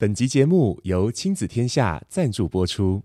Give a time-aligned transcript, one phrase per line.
[0.00, 3.02] 本集节目由亲子天下赞助播出。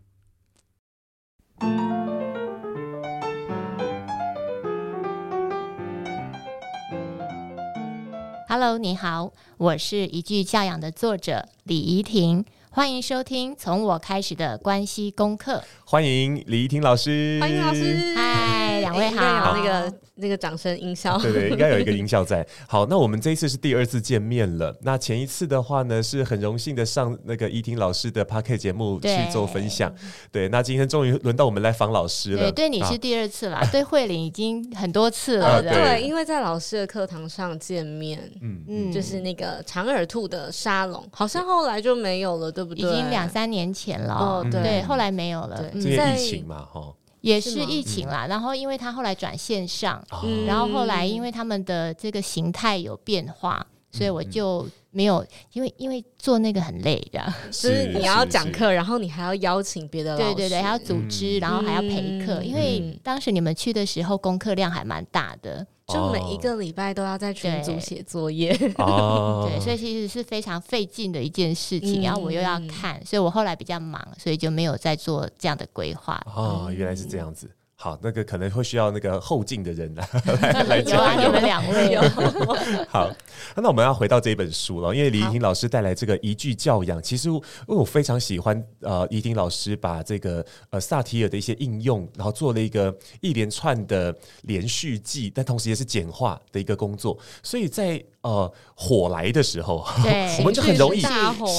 [8.47, 15.63] Hello，你好，我是一句教养的作者李怡婷，欢迎收听从我开始的关系功课。
[15.93, 19.93] 欢迎李怡婷老师，欢迎老师，嗨，两位好，那个。
[20.15, 22.45] 那个掌声音效，对对，应该有一个音效在。
[22.67, 24.73] 好，那我们这一次是第二次见面了。
[24.83, 29.91] 那前一次的话呢，是很荣幸的上那个怡婷老师的 Podcast 节目去做分享。
[30.31, 32.43] 对，对，那今天终于轮到我们来访老师了。
[32.43, 35.47] 对，对你是第二次啦， 啊、对慧玲已经很多次了。
[35.47, 42.87] 啊、对，对，因为在老师的课堂上见面，嗯嗯，就是那个长耳兔的沙龙，好像后来就没有了，对不对？
[42.87, 44.13] 已经两三年前了。
[44.13, 45.57] 哦，对，对，后来没有了。
[45.57, 46.93] 对，因为疫情嘛，哈。
[47.21, 65.65] 也是疫情啦，然后因为他后来转线上，嗯、然后后来因为他们的这个形态有变化，嗯、所以我就没有，因为因为做那个很累的，就是你要讲课，然后你还要邀请别的老师，对对对，还要组织，嗯、然后还要陪课，因为当时你们去的时候功课量还蛮大的。
[65.87, 72.01] 就每一个礼拜都要在群组写作业， 对，所以其实是非常费劲的一件事情。
[72.01, 76.21] 然后我又要看，所以我后来比较忙，所以就没有再做这样的规划。
[76.33, 77.49] 哦，原来是这样子。
[77.83, 79.93] 好，那个可能会需要那个后进的人
[80.41, 80.95] 来来来教。
[80.95, 81.97] 有啊，你们两位。
[82.87, 83.11] 好，
[83.57, 87.35] 那我们要回到这本书了，因为李怡婷老师带来这个一句教养，其实因
[87.67, 98.01] 为我非常喜欢呃，怡婷老师把这个呃萨提尔的一些应用，然后做了一个一连串的连续记，但同时也是简化的一个工作，所以在。
[98.23, 99.85] 呃，火来的时候，
[100.39, 101.01] 我们就很容易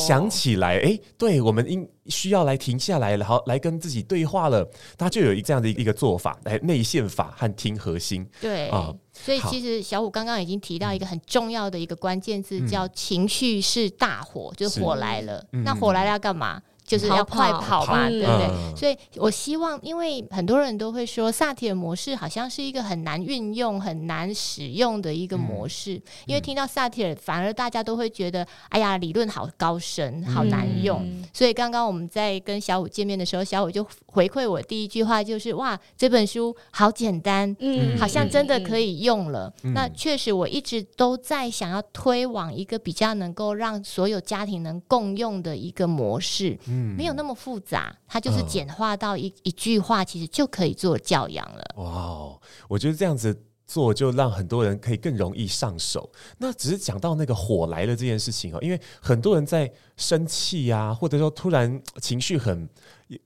[0.07, 4.67] 想起来，哎，对，我们应需要来停下来，然后来跟自己对话了。
[4.97, 8.27] 他就有一这样的一个做法，来内线法和听核心。
[8.41, 15.45] 对啊，呃、所以其实小虎刚刚已经提到一个很重要的一个关键字，嗯、叫情绪是大火，就是火来了。
[15.53, 16.61] 嗯、那火来了要干嘛？
[16.85, 18.77] 就是要快跑嘛，对不对？
[18.77, 26.01] 所以我希望，因为很多人都会说萨提尔模式好像是一个很难运用、很难使用的一个模式。
[26.27, 31.03] 因为听到萨提尔，反而大家都会觉得，哎呀，理论好高深，好难用。
[31.33, 39.53] 所以刚刚我们在跟小五见面的时候，小五就回馈我第一句话就是：哇，这本书好简单，嗯，好像真的可以用了。
[39.75, 46.59] 那确实，我一直都在想要推广一个比较能够让所有家庭能共用的一个模式。
[46.75, 51.65] 嗯，没有那么复杂，它就是简化到一、嗯、一句话，其实就可以做教养了。
[51.77, 56.11] 哇哦，我觉得这样子做就让很多人可以更容易上手。
[56.39, 62.69] 那只是讲到那个火来了这件事情哦，因为很多人在生气呀、啊，或者说突然情绪很。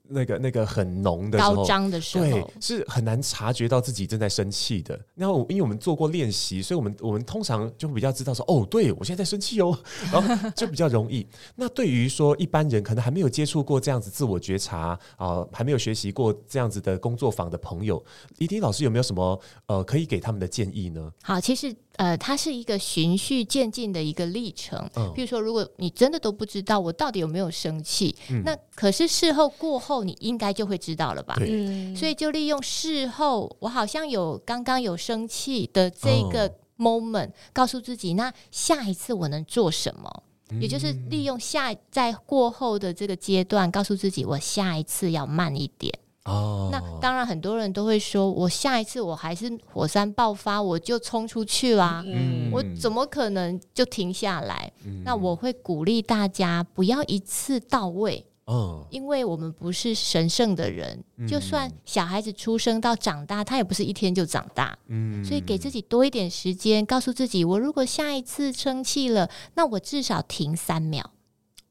[0.08, 4.98] 那个那个很浓的时候，高张的时候，对，是很难察觉到自己正在生气的。
[5.14, 9.78] 然后，因为我们做过练习，所以我们我们通常就比较知道说，哦，对我现在在生气哦，
[10.12, 11.26] 然后就比较容易。
[11.54, 18.04] 那对于说一般人可能还没有接触过这样子自我觉察啊、呃，还没有学习过这样子的工作坊的朋友，
[18.38, 21.12] 李婷老师有没有什么呃可以给他们的建议呢？
[21.22, 24.78] 好，其实呃，它是一个循序渐进的一个历程。
[24.96, 29.68] 嗯，比如说，如果你真的都不知道我到底有没有生气，嗯、那可是事后过。
[29.68, 31.36] 过后你应该就会知道了吧？
[31.40, 36.48] 嗯所以就利用事后，我好像有刚刚有生气的这个
[36.78, 40.22] moment，、哦、告诉自己，那下一次我能做什么？
[40.50, 45.92] 嗯、也就是利用下在过后的这个阶段，告诉自己，我下一次要慢一点。
[46.24, 52.04] 哦，那当然很多人都会说，我下一次我还是火山爆发，我就冲出去啦。
[52.06, 54.70] 嗯，我怎么可能就停下来？
[54.84, 58.24] 嗯、那我会鼓励大家不要一次到位。
[58.50, 64.76] 嗯，因为我们不是神圣的人，嗯、就算小孩子出生到长大，他也不是一天就长大。
[64.86, 71.12] 嗯，所以给自己多一点时间，告诉自己，我如果下一次生气了，那我至少停三秒。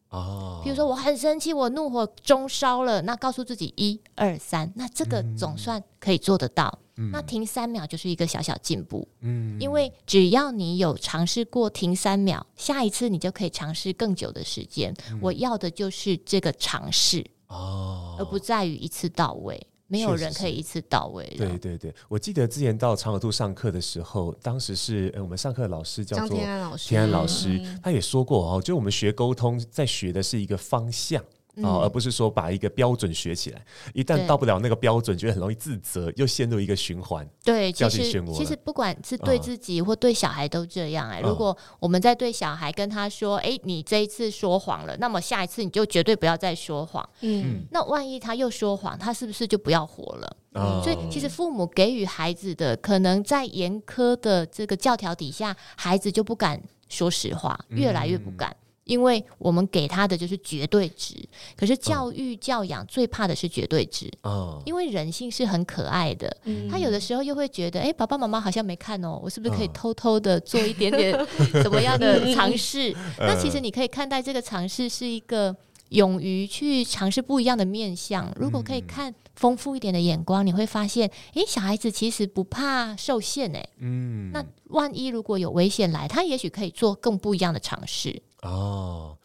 [0.09, 6.79] 哦，比如说我很生气，我怒火中烧了，那告诉自己一二三，那这个总算可以做得到。
[6.99, 9.07] 嗯、那停三秒就是一个小小进步。
[9.19, 14.91] 嗯，因为只要你有尝试过停三秒，下一次你就可以尝试更久的时间。
[15.11, 19.67] 嗯、我要的就是这个尝试哦，而不在于一次到位。
[19.87, 21.25] 没有人可以一次到位。
[21.37, 31.23] 对对对，我记得之前到长耳兔上课的时候，当时是呃我们上课的老师叫做天安老师，天安老师他也说过哦，就我们学沟通，在学的是一个方向。
[31.63, 37.27] 哦，而不是说把一个标准学起来，一旦到不了那个标准，就会很容易自责，又陷入一个循环。
[37.43, 41.21] 对，其实其实不管是对自己或对小孩都这样哎、欸。
[41.21, 50.37] 如果我们在对小孩跟他说：“哎，你这一次说谎了，那么下一次你就绝对不要再说谎。”嗯，那万一他又说谎，他是不是就不要活了？
[50.53, 58.55] 嗯，所以其实父母给予孩子的，可能在严苛的这个教条底下，孩子就不敢说实话，越来越不敢。
[58.87, 61.15] 因为我们给他的就是绝对值，
[61.55, 64.11] 可是教育教养最怕的是绝对值。
[64.23, 71.13] 哦，因为人性是很可爱的，嗯、他有的时候又会觉得，哎，爸爸妈妈好像没看哦，我是不是可以偷偷的做一点点
[71.61, 72.95] 什么样的尝试？
[73.19, 75.55] 那其实你可以看待这个尝试是一个
[75.89, 78.31] 勇于去尝试不一样的面相。
[78.37, 88.21] 如果可以看丰富一点的眼光，你会发现，哎，小孩子其实不怕受限，诶，嗯，那万一如果有危险来，他也许可以做更不一样的尝试。
[88.49, 89.17] 哦，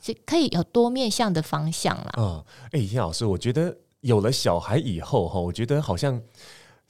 [0.00, 2.12] 是可以有多面向的方向啦。
[2.16, 6.20] 嗯，哎，以前老师，我觉得有了小孩以后哈，我觉得好像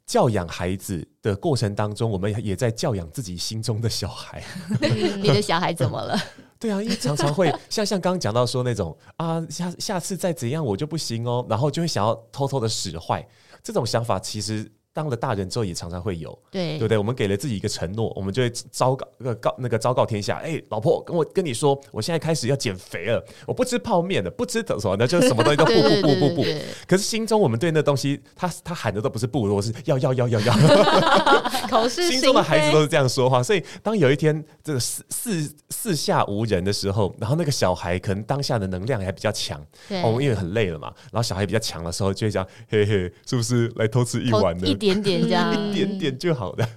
[0.06, 4.42] 教养孩子的过程当中，我们也在教养自己心中的小孩。
[5.20, 6.18] 你的小孩怎么了？
[6.58, 13.26] 对啊，因为常常会像像刚刚讲到说那种啊，下下次再怎样我就不行哦，然后就会想要偷偷的使坏，
[13.62, 14.70] 这种想法其实。
[15.00, 16.98] 当了大人之后，也常常会有，对对不对？
[16.98, 20.36] 我们给了自己一个承诺，我们就会昭告那个告那个昭告天下。
[20.36, 26.44] 哎、欸，老婆，跟我跟你说，我现在开始要减肥了，我不吃泡面了，不吃什么，那就什么东西都 不不不不不。
[26.86, 30.54] 可是心中我们对那东西，他他喊的都不是不，我是要要要要要。
[31.70, 44.66] 口是 心中的孩子都是这样说话，所以当有一天这个四四四下无人的时候，然后那个小孩可能当下的能量还比较强，对，我们因为很累了嘛，然后小孩比较强的时候，就会讲嘿嘿，是不是来偷吃一碗呢？
[44.66, 46.68] 一点点点这样，一点点就好了。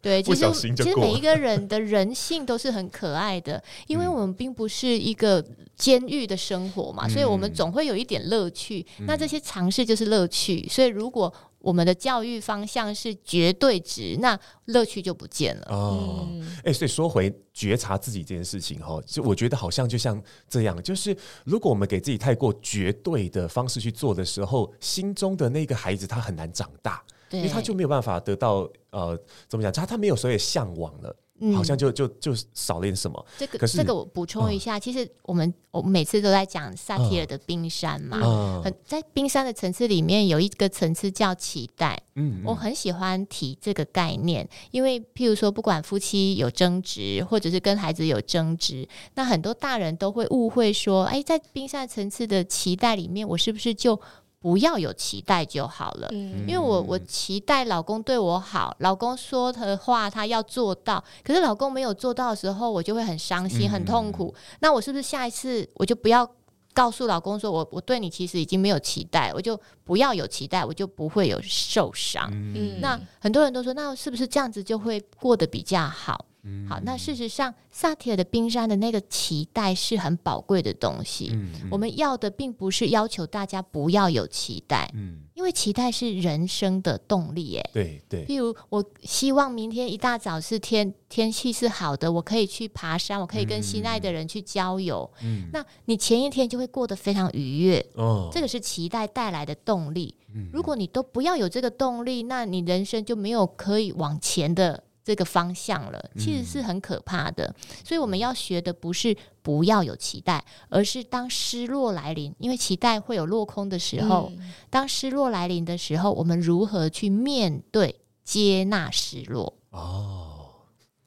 [0.00, 5.42] 对， 其实其实每一个人的人性都是很可爱的，因为我们并不是一个
[5.76, 8.84] 监狱的生活嘛，所以我们总会有一点乐趣。
[9.06, 15.62] 那这些尝试就是乐趣，所以如果我们的教育方向是绝对值，那乐趣就不见了。
[15.70, 16.28] 哦，
[16.62, 21.16] 哎，所以说回觉察自己这件事情哈，就我觉得好像就像这样，就是
[21.46, 27.02] 如果我们给自己太过绝对的方式去做的时候，心中的那个孩子他很难长大。
[27.34, 29.72] 因为他就没有办法得到呃，怎么讲？
[29.72, 33.26] 他他没有所谓向往了，嗯、好像就就就少了点什么。
[33.36, 42.00] 这个可是这个我补充一下，嗯、其实我们我们每次都在讲萨提尔的冰山嘛，嗯、很在冰山的层次里面有一个层次叫期待。
[42.16, 54.00] 嗯，我很喜欢提这个概念，因为譬如说，不管夫妻有争执，或者是跟孩子有争执，那很多大人都会误会说，哎，在冰山层次的期待里面，我是不是就
[54.44, 56.10] 不要有期待就好了，
[56.46, 64.34] 因为我我期待老公对我好，老公说的话他要做到，可是老公没有做到的时候，我就会很伤心、很痛苦。
[64.60, 66.30] 那我是不是下一次我就不要
[66.74, 72.28] 告诉老公说我我对你其实已经没有期待，我就不要有期待，我就不会有受伤。
[72.30, 76.22] 嗯，那很多人都说，那是不是这样子就会过得比较好？
[76.68, 81.30] 好，那事实上，萨提尔的冰山的那个期待是很宝贵的东西。
[81.32, 87.56] 嗯嗯、我们要的并不是要求大家不要有期待，嗯、因为期待是人生的动力。
[87.56, 88.26] 哎，对对。
[88.26, 95.10] 譬如，我希望明天一大早是天天气是好的，我可以去爬山，我可以跟心爱的人去郊游。
[95.22, 97.84] 嗯，那你前一天就会过得非常愉悦。
[97.94, 100.14] 哦，这个是期待带来的动力。
[100.34, 104.84] 嗯、如果你都不要有这个动力，那你人生就没有可以往前的。
[105.04, 107.44] 这个方向了，其实是很可怕的。
[107.44, 114.32] 嗯、所以我们要学的不是不要有期待，而是当失落来临，因为期待会有落空的时候。
[114.34, 119.52] 嗯、当失落来临的时候，我们如何去面对、接纳失落？
[119.70, 120.46] 哦，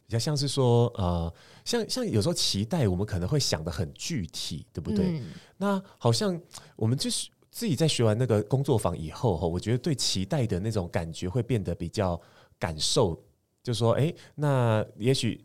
[0.06, 1.34] 比较像是说，呃，
[1.66, 5.20] 像像有时候期待，我们可能会想的很具体，对不对？
[5.20, 6.40] 嗯、那好像
[6.76, 12.22] 我们就是自己在学完那个工作坊以后，哈，我觉得对期待的那种感觉会变得比较
[12.60, 13.20] 感受。
[13.68, 15.44] 就说，哎，那也许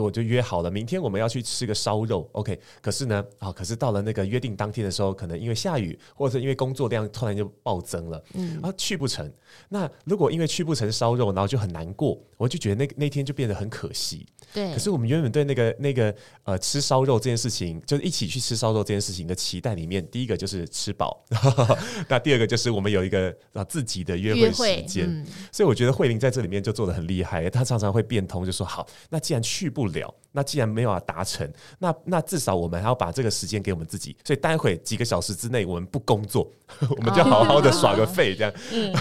[0.00, 2.58] 我就约好了，明天我们要去吃个烧肉，OK。
[2.80, 9.30] 可是呢，啊，可是到了那个约定当天的时候，可能因为下雨，或者因为工作量突然就暴增了，嗯，啊，去不成。
[9.68, 14.26] 那如果因为去不成烧肉，然后就很难过，我就觉得那那天就变得很可惜。
[14.52, 16.14] 对，可是我们原本对那个那个
[16.44, 21.24] 呃吃烧肉这件事情，就是一起去吃烧肉这件事情的期待里面，第一个就是吃饱，
[22.08, 25.06] 那第二个就是我们有一个啊自己的约会时间。
[25.08, 30.14] 嗯、所以我觉得慧玲在这里面就做的很厉害，她常常会变通，就说好，那既然去去不了。
[30.36, 34.16] 那既然没有要达成，那那至少我们还要把这个时间给我们自己。
[34.24, 36.50] 所以待会几个小时之内，我们不工作，
[36.90, 38.52] 我们就好好的耍个废，这样。
[38.72, 38.92] 嗯，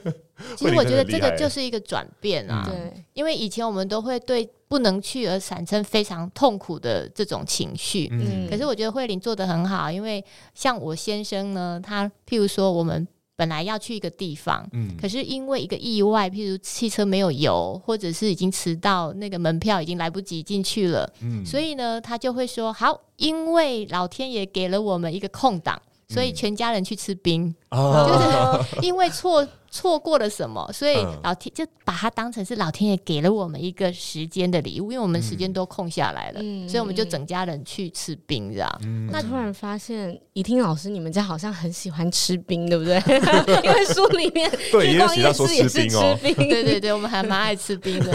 [0.56, 2.62] 其实我觉得这个就是一个转变啊。
[2.66, 8.08] 对、嗯，因为以前我们都会对不能去而产生非常痛苦的这种情绪。
[8.12, 10.22] 嗯，可是我觉得慧玲做的很好，因为
[10.54, 13.08] 像我先生呢，他譬如说我们。
[13.42, 29.44] 本来要去一个地方，嗯，可是因为一个意外，譬如汽车没有油，或者是已经迟到，那个门票已经来不及进去了，嗯，所以呢，他就会说好，因为老天爷给了我们一个空档，所以全家人去吃冰，嗯、就是因为错。
[29.72, 30.70] 错过了什么？
[30.70, 38.70] 所以老天就把它当成是老天爷给了我们一个时间的礼物，因为我们时间都空下来了，嗯、所以我们就整家人去吃冰，这样。
[38.82, 42.96] 嗯、那突然发现，怡听老师，你们家好像很喜欢吃冰，对不对？
[43.64, 48.12] 因为书里面对，也提到说吃冰哦，对对对，我们还蛮爱吃冰的。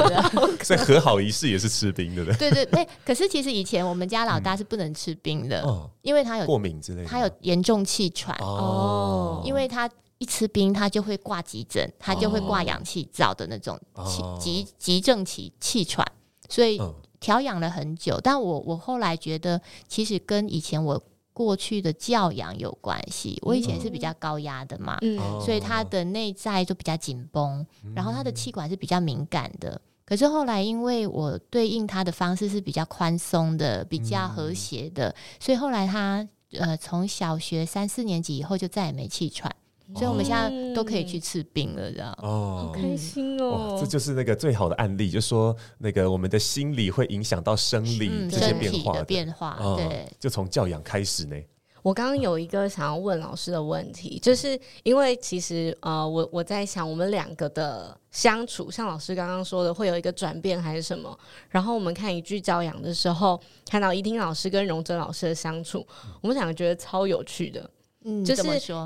[0.62, 2.38] 所以 和好仪式也是吃冰，对不对？
[2.38, 2.88] 对对对。
[3.04, 9.90] 可是其实以前我们家老大是不能吃冰的，嗯、因为他有过敏之类的，他有严重气喘哦，因为他。
[10.20, 16.06] 一吃冰，他就会挂急诊，他就会挂氧气罩的那种气急急症期气喘，
[16.50, 16.82] 所以
[17.20, 18.20] 调养了很久。
[18.22, 21.02] 但我我后来觉得，其实跟以前我
[21.34, 23.38] 过去的教养有关系。
[23.44, 27.64] 我以前是比较高压的嘛，嗯、所以他的内在就比较紧绷，
[27.96, 29.80] 然后他的气管是比较敏感的。
[30.04, 39.56] 可是后来，因为我对应他的方式是比较宽松的、比较和谐的，所以后来他呃从小学三四年级以后就再也没气喘。
[39.96, 43.78] 所以我们现在都可以去吃冰了，这样哦，好开心哦！
[43.80, 51.36] 这就是那个最好的案例，就是说那个我们的心理会影响到生理这些变化的变化，对，就从教养开始呢。
[51.84, 61.18] 我刚刚有一个想要问老师的问题，就是因为其实呃，我我在想我们两个的相处，像老师刚刚说的，会有一个转变还是什么？
[61.50, 63.40] 然后我们看一句教养的时候，
[63.70, 65.88] 看到怡婷老师跟荣哲老师的相处，
[66.20, 67.70] 我们两个觉得超有趣的。
[68.04, 68.44] 嗯，就是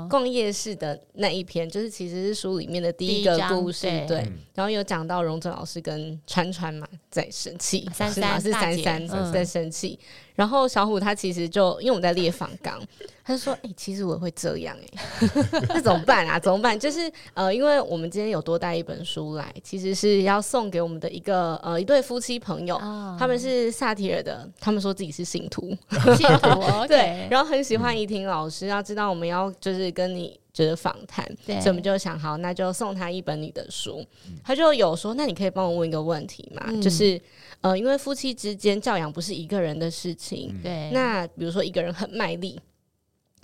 [0.08, 4.32] 逛夜市的那一篇，就是其实是书里面的第一个故事，对，对。
[4.54, 9.98] 然后有讲到荣泽老师跟川川嘛在生气，三三是三三在生气。
[10.34, 12.80] 然后小虎他其实就因为我们在列访纲，
[13.24, 16.38] 他就说：“哎、欸，其实我会这样哎、欸， 那怎么办啊？
[16.38, 16.78] 怎么办？
[16.78, 25.68] 就是呃，因为我们今天有多带一本书来，其实是要送给我们的一个呃一对夫妻朋友，哦、他们是萨提尔的，他们说自己是信徒，
[26.16, 34.04] 信徒 对，然后很喜欢怡婷老师，要知道我们要就是跟你就是访谈，所以我们就想好，那就送他一本你的书。
[34.44, 37.20] 他就有说，那你可以帮我问一个问题嘛，嗯、就是。”
[37.62, 40.90] 呃，因为夫妻之间教养不是一个人的事情，对。
[40.90, 42.60] 那比如说一个人很卖力，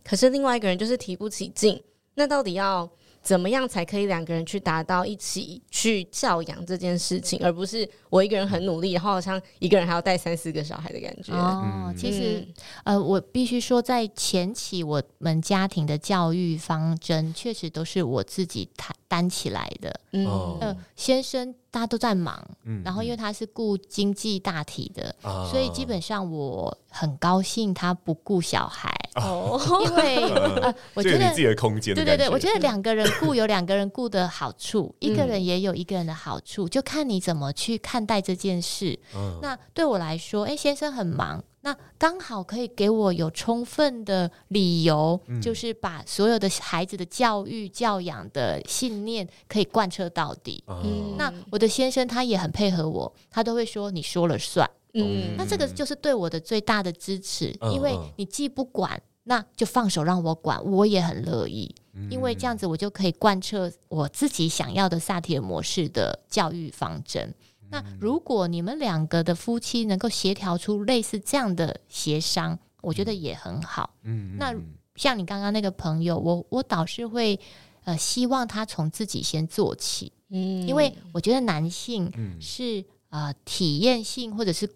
[0.02, 1.80] 可是另外一个人就是提不起劲，
[2.14, 2.90] 那到底要
[3.28, 11.34] 怎么样才可以两个人去达到一起去教养这件事情，而不是我一个人很努力，然后好像一个人还要带三四个小孩的感觉。
[11.34, 12.48] 哦，其实，
[12.84, 20.00] 呃，我必须说，在前期我们家庭的教育方针，确实都是我自己担担起来的。
[20.12, 20.24] 嗯，
[20.62, 21.54] 呃，先生。
[21.70, 30.16] 大家都在忙，嗯、然后因为他是顾经济大体的，嗯、所以基本上我很高兴他不顾小孩，哦， 因为
[30.62, 38.98] 呃，我觉得自己的空间，对对对，我觉得两个人顾有两个人顾的好处，嗯、一个人也有一个人的好处，就看你怎么去看待这件事。
[39.14, 41.42] 嗯、那对我来说，哎，先生很忙。
[41.68, 50.64] 那刚好可以给我有充分的理由，嗯、就是把所有的孩子的教育教养的信念可以贯彻到底。
[50.66, 54.66] 嗯，那我的先生他也很配合我，他都会说你说了算。
[54.94, 61.74] 嗯，那这个就是对我的最大的支持，嗯、因为你既不管，那就放手让我管，我也很乐意。
[61.92, 67.34] 嗯、因为这样子我就可以贯彻我自己想要的萨提尔模式的教育方针。
[67.70, 73.90] 那如果你们两个的夫妻能够协调出类似这样的协商，我觉得也很好。
[74.02, 74.54] 嗯，那
[74.96, 77.38] 像你刚刚那个朋友，我我倒是会
[77.84, 80.12] 呃希望他从自己先做起。
[80.28, 84.68] 嗯，因为我觉得男性是呃体验性或者是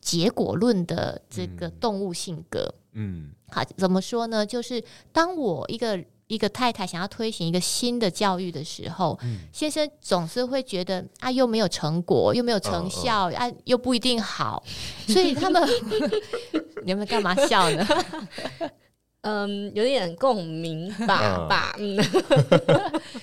[0.00, 2.74] 结果论的这个动物性格。
[2.92, 4.46] 嗯，好，怎么说呢？
[4.46, 6.04] 就是当我一个。
[6.28, 14.62] 一个太太想要推行一个新的教育的时候，嗯、先生总是会觉得啊，又没有成果，又没有成效，哦哦、啊，又不一定好，
[15.06, 15.62] 所以他们
[16.84, 17.86] 你们干嘛笑呢？
[19.22, 21.74] 嗯，有点共鸣吧吧。
[21.78, 21.96] 嗯，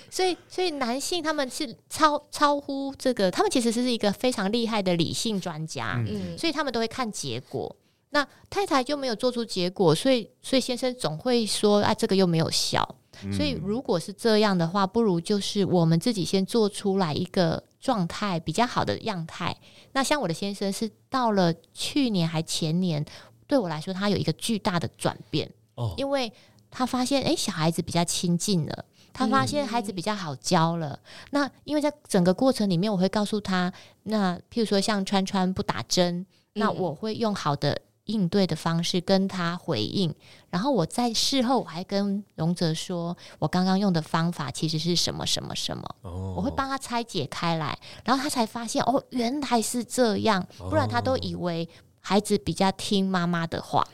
[0.10, 7.74] 所以所以男性他们是超超乎这个，他们其实是一个非常厉害的理性专家，嗯，所以他们都会看结果。
[8.13, 12.96] 那太太就没有做出结果，所以所以先生总会说：“啊，这个又没有效。”
[13.34, 19.55] 所以如果是这样的话，不如就是我们自己先做出来一个状态比较好的样态。
[19.93, 23.03] 那像我的先生是到了去年还前年，
[23.48, 26.32] 对我来说他有一个巨大的转变哦，因为
[26.70, 30.89] 他发现哎，小孩子比较亲近了，他发现孩子比较好教了。
[30.89, 31.00] 嗯、
[31.32, 37.79] 那因为在整个过程里面，我会告诉他，那譬如说像川川不打针，嗯、那我会用好的。
[38.06, 40.14] 应对的方式跟他回应，
[40.50, 51.68] 然后我在事后我还跟荣泽说，我刚刚用的方法其实是什么什么什么，哦、我会帮他拆解开来，然后他才发现哦，原来是这样，不然他都以为
[52.02, 53.88] 孩子比较听妈妈的话，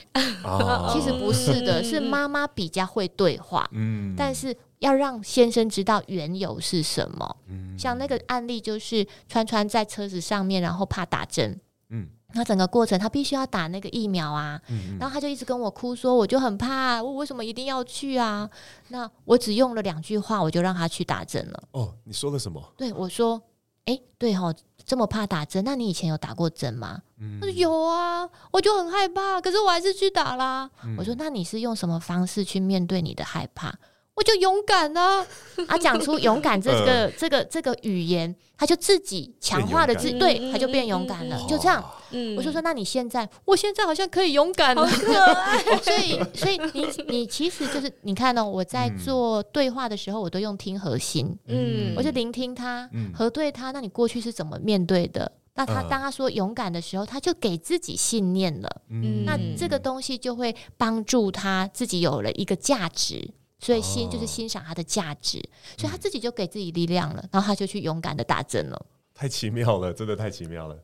[0.44, 12.10] 哦、 其实不是的，是妈妈比较会对话，嗯，但是要让先生知道缘由是什么，嗯，像那个案例就是川川在车子上面，然后怕打针，嗯。
[12.34, 18.50] 那整个过程，他必须要打那个疫苗啊，嗯嗯，然后他就一直跟我哭说，我就很怕，我为什么一定要去啊？
[18.90, 21.64] 那我只用了两句话，我就让他去打针了。
[21.72, 22.62] 哦，你说了什么？
[22.78, 23.42] 对，我说，
[23.86, 24.54] 哎，对哦，
[24.86, 27.02] 这么怕打针，那你以前有打过针吗？
[27.20, 30.70] 嗯，他说有啊，我就很害怕，可是我还是去打啦。
[30.84, 33.74] 嗯，我说，那你是用什么方式去面对你的害怕？
[34.20, 35.26] 我就勇敢啊！
[35.66, 41.82] 啊，讲出勇敢这个、呃、这个这个语言，他就自己强化了自己，对，他就变勇敢了，嗯、就这样。
[42.12, 45.64] 嗯，我就说，那你现在，我现在好像可以勇敢了，可爱。
[45.80, 53.72] 所以，所以你你其实就是你看呢、喔，我在做对话的时候，我都用听核心，嗯，我就聆听他，核对他。
[53.72, 55.32] 那你过去是怎么面对的？
[55.56, 58.70] 那他当他说勇敢的时候，他就给自己信念了。
[58.90, 63.30] 嗯，那这个东西就会帮助他自己有了一个价值。
[63.60, 68.86] 所以欣就是欣赏他的价值，哦、所以他自己就给自己力量了，嗯、然后他就去勇敢的打针了。
[69.14, 70.76] 太奇妙了，真的太奇妙了。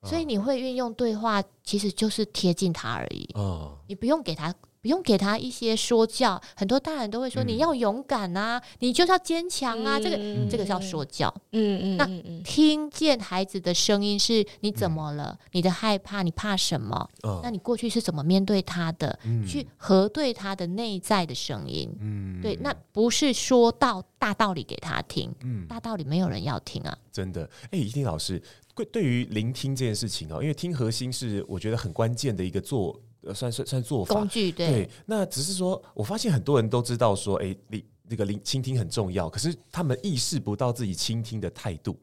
[0.00, 3.28] 哦、所以你会运用对话，其实就是贴近他而已。
[3.34, 4.52] 哦，你不用给他。
[4.82, 10.16] 不用给他一些说教，很多大人都会说，你要勇敢啊，嗯、你就是要坚强啊，嗯、这个
[10.50, 11.32] 这个叫说教。
[11.52, 15.38] 嗯嗯，那听见孩子的声音是你怎么了？
[15.40, 17.08] 嗯、你的害怕，你怕什么？
[17.22, 19.16] 哦、那你过去是怎么面对他的？
[19.24, 21.88] 嗯、去核对他的内在的声音。
[22.00, 26.98] 嗯，对，那不是说到大道理给他听，嗯，大道理没有人要听啊。
[27.12, 28.42] 真的，哎，一定老师，
[28.74, 33.00] 对对于聆听这件事情哦，因为听核心是我觉得很关键的一个做。
[33.24, 41.98] 呃，算算算做法工具对，对，那只是说，我发现很多人都知道说，哎、欸，你那个聆倾听很重要，可是他们意识不到自己倾听的态度，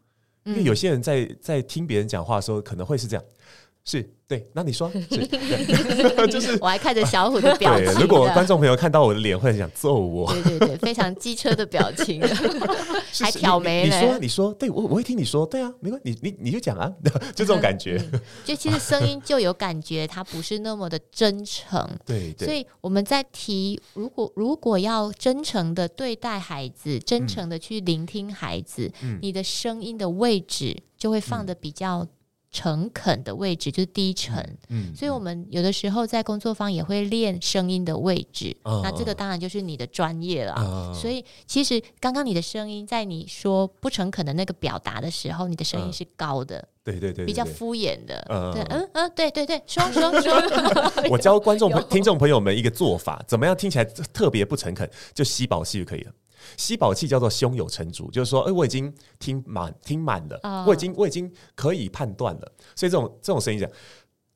[0.46, 3.26] 因为有些人在在听别人讲话的时候，可能会是这样。
[3.90, 5.26] 是对，那你说，是
[6.30, 7.92] 就是 我还看着小虎的表情。
[8.00, 10.32] 如果观众朋友看到我的脸，会很想揍我。
[10.32, 12.22] 对对对，非常机车的表情，
[13.20, 13.86] 还挑眉。
[13.86, 18.00] 你说，你说，对我我会听你说，对啊，没关系，你你你就讲啊，就这种感觉。
[18.46, 21.90] 就其实声音就有感觉，它不是那么的真诚。
[22.06, 22.46] 对对。
[22.46, 28.92] 所以我们在提，如果如果要真诚的对待孩子，真诚的去聆听孩子，
[29.24, 32.08] 你的声音的位置就会放的比较。
[32.52, 34.36] 诚恳的位置就是低沉，
[34.70, 40.54] 嗯，嗯，所以我们有的时候在工作坊也会练声音的位置，哦、那这个当然就是你的专业了。
[40.54, 50.34] 哦、所以其实刚刚你的声音在你说不诚恳的那个表达的时候，你的声音是高的，对对，对对对，比较敷衍的，嗯嗯嗯，对对对，说说说。
[51.10, 56.12] 我教观众朋 听众朋友们一个做法，怎么样听起来特别不诚恳，就吸饱气就可以了。
[56.58, 60.68] 吸饱气叫做胸有成竹，就是说，哎、欸，我已经听满听满了，oh.
[60.68, 62.52] 我已经我已经可以判断了。
[62.76, 63.70] 所以这种这种声音讲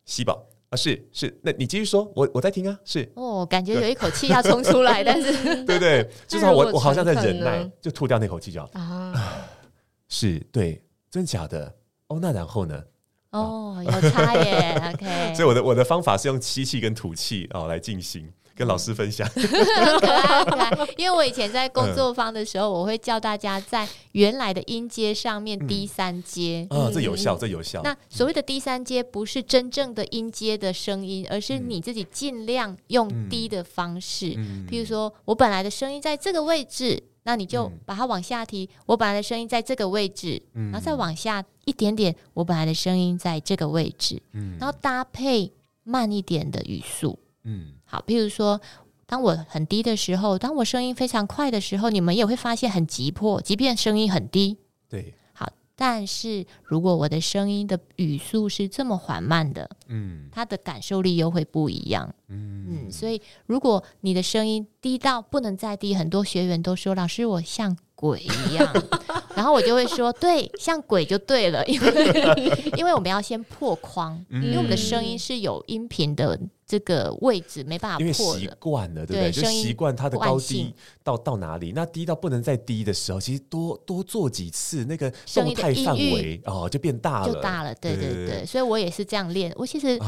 [0.06, 5.32] 吸饱啊，是是，那你继续说，我我在听啊，是哦，感觉有一口气要冲出来，但是
[5.66, 9.48] 对， 对对，就是我我好像在忍耐，就吐掉那口气就好啊，
[10.10, 11.74] 是对，真假的
[12.08, 12.84] 哦，那然后呢？
[13.32, 15.34] 哦，oh, 有差耶， OK。
[15.34, 18.32] 所以我的我的方法是用吸气跟吐气哦来进行。
[18.56, 20.88] 跟老师分享，可爱可爱。
[20.98, 26.68] 因为我以前在工作坊的时候，我会教大家在原来的音阶上面低三阶。
[26.70, 27.82] 啊，这有效，这有效。
[27.84, 34.36] 那所谓的低三阶，不是真正的音阶的声音，而是你自己尽量用低的方式。
[34.70, 38.70] 譬如说我本来的声音在这个位置，那你就把它往下提。
[38.86, 42.16] 我本来的声音在这个位置，然后再往下一点点。
[42.36, 44.22] 我本来的声音在这个位置，
[44.60, 45.52] 然后搭配
[45.84, 47.18] 慢一点的语速。
[47.46, 47.74] 嗯。
[47.94, 48.60] 好，譬如说，
[49.06, 54.58] 当我很低的时候，当我声音非常快的时候，你们也会发现很急迫，即便声音很低。
[54.90, 62.12] 对，好，但是如果我的声音的语速是这么缓慢的，嗯，它的感受力又会不一样。
[62.30, 68.70] 嗯嗯，所以如果你的声音低到不能再低，很多学员都说，老师，我像鬼一样。
[69.34, 71.88] 然后我就会说，对，像鬼就对了，因为
[72.78, 76.38] 因为我们要先破框，因为我们的声音是有音频的。
[76.66, 79.32] 这个位置没办法破，因为习惯了，对不对？
[79.32, 87.76] 就习惯它的高低到到哪里，那低到不能再低的时候，其实多多做几次，那个动态范围哦就变大了，就大了。
[87.76, 89.54] 对对对，所以我也是这样练。
[89.56, 90.00] 我其实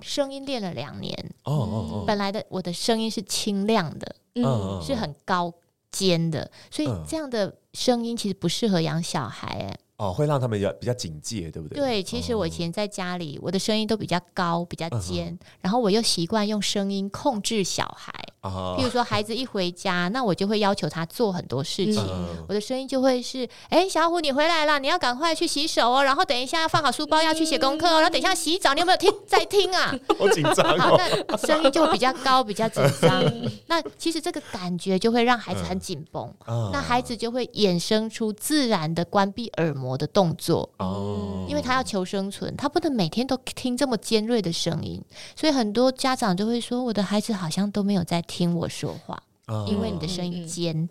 [0.00, 1.12] 声音练了两年，
[1.44, 5.52] 哦哦哦，本来的我的声音是清亮的，嗯，是很高
[5.92, 9.78] 尖的，所以这样的声音其实不适合养小孩，哎。
[9.98, 11.78] 哦，会让他们比较比较警戒，对不对？
[11.78, 18.12] 对，其实我以前在家里，我的声音都比较高，比较尖，然后我又习惯用声音控制小孩。
[18.42, 22.04] 譬如说，孩子一回家，那我就会要求他做很多事情，
[22.48, 29.08] 我的声音就会是：哎，小虎，你回来了，你要赶快去洗手哦，然后等一下要放好书包，要去写功课哦，然后等一下洗澡，你有没有听？
[29.28, 29.94] 在听啊？
[30.18, 30.56] 好紧张。
[30.76, 30.96] 好，
[31.28, 33.22] 那声音就会比较高，比较紧张。
[33.68, 36.34] 那其实这个感觉就会让孩子很紧绷，
[36.72, 45.02] 那孩子就会衍生出自然的关闭耳膜的动作哦，因为他要求生存，他不能每天都听这么尖锐的声音，
[45.36, 49.22] 所以很多家长就会说，我的孩子好像都没有在听我说话，
[49.68, 50.88] 因为你的声音尖，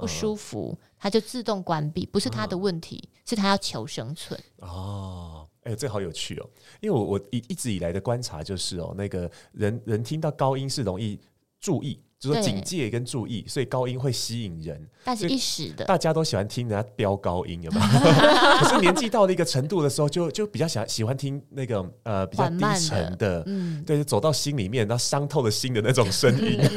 [0.00, 4.38] 不舒服，他就自动关闭，不是他的问题，是他要求生存。
[4.58, 11.18] 哦，哎，这好有趣哦，因为我我一一直以来的观察就是哦，那个人人听到高音是容易
[11.60, 11.98] 注意。
[12.28, 17.86] 就是说警戒跟注意，所以高音会吸引人，但是一时的，大家都喜欢听人家飙高音，有没有？
[18.60, 26.58] 可是年纪到了一个程度的时候，就就比较喜喜欢听那个呃比较低沉的，嗯，对，走到心里面，然后伤透了心的那种声音。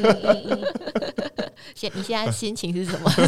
[1.74, 3.10] 现你现在心情是什么？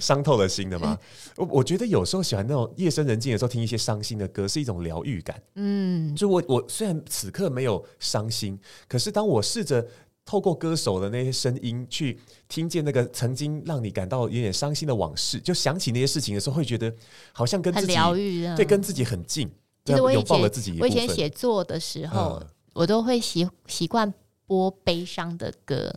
[0.00, 0.98] 伤透了心的吗？
[1.36, 5.40] 我我觉得有时候喜欢那种夜深人静的时候听一些伤心的歌，是一种疗愈感。
[5.54, 9.86] 嗯，就我我虽然此刻没有伤心，可是当我试着
[10.24, 16.92] 透过歌手的那些声音去听见那个曾经让你感到有点伤心的往事，就想起那些事情的时候，会觉得
[17.32, 19.50] 好像跟自己疗愈，对，跟自己很近。
[19.84, 24.12] 其实我以前我以前写作的时候，嗯、我都会习习惯
[24.46, 25.90] 播悲伤的歌。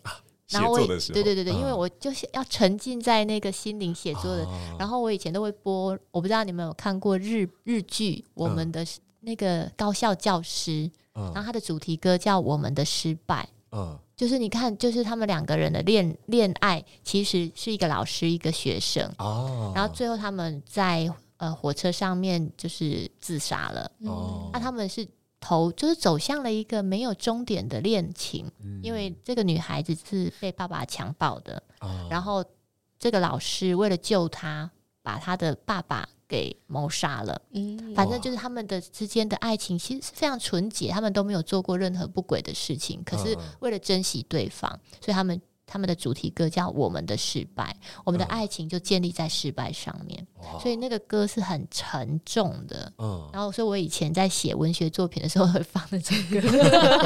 [0.52, 4.46] 然后我对对对对，因为我就是要沉浸在那个心灵写作的。
[4.78, 8.86] 然后我以前都会播，我不知道你们有看过日日剧，我们的
[9.22, 13.44] 那个高校教师，然后他的主题歌叫《我们的失败》。
[13.72, 19.10] 嗯，就是你看，就是他们两个人的恋恋爱，其实是一个老师一个学生。
[19.18, 23.92] 哦，然后最后他们在呃火车上面就是自杀了。
[24.06, 25.08] 哦，那他们是。
[25.42, 32.46] 头就是走向了一个没有终点的恋情，嗯、因为这个女孩子是被爸爸强暴的，哦、然后
[32.98, 37.42] 这个老师为了救她，把她的爸爸给谋杀了。
[37.52, 45.42] 嗯，反正就是他们的之间的爱情其实是非常纯洁，他们都没有做过任何不轨的事情，可是为了珍惜对方，所以他们。
[45.72, 52.92] 他们的主题歌叫《我们的失败》，我们的爱情就建立在失败上面，嗯、所以那个歌是很沉重的。
[52.98, 56.42] 嗯，然后所以我以前在写文学作品的时候 会放那这歌，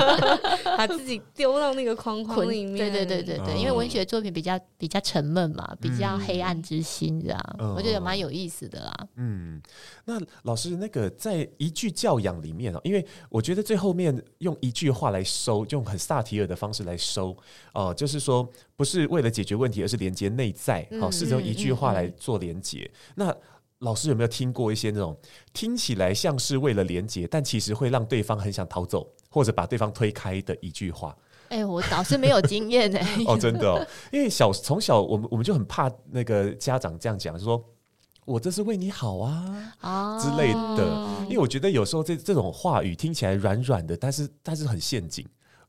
[0.76, 2.76] 把自己丢到那个框框里面。
[2.76, 9.08] 对对对对对，嗯、因为文学作品比较比较沉闷嘛，比较黑暗之心这样，嗯、我觉得蛮有意思的啦。
[9.18, 9.62] 嗯，
[10.06, 17.30] 那老师那个在一句教养里面啊，因为我觉得最后面用一句话来收，就用很萨提尔的方式来收
[17.74, 18.50] 哦、呃，就是说。
[18.76, 20.88] 不是为了解决问题，而是连接内在。
[21.00, 22.90] 好，试着用一句话来做连接。
[23.16, 23.36] 那
[23.80, 25.16] 老师有没有听过一些那种
[25.54, 31.16] 听起来像是为了连接，但其实会让对方很想逃走，或者把对方推开的一句话？
[31.50, 33.00] 哎、欸，我倒是没有经验呢。
[33.28, 37.64] 哦，真的哦，因为小从小我们我们就很怕那个家长这样讲，就说
[38.26, 41.08] 我这是为你好啊啊之类的。
[41.26, 45.24] 因为我觉得有时候这这种话语听起来软软的，但是但是很陷阱。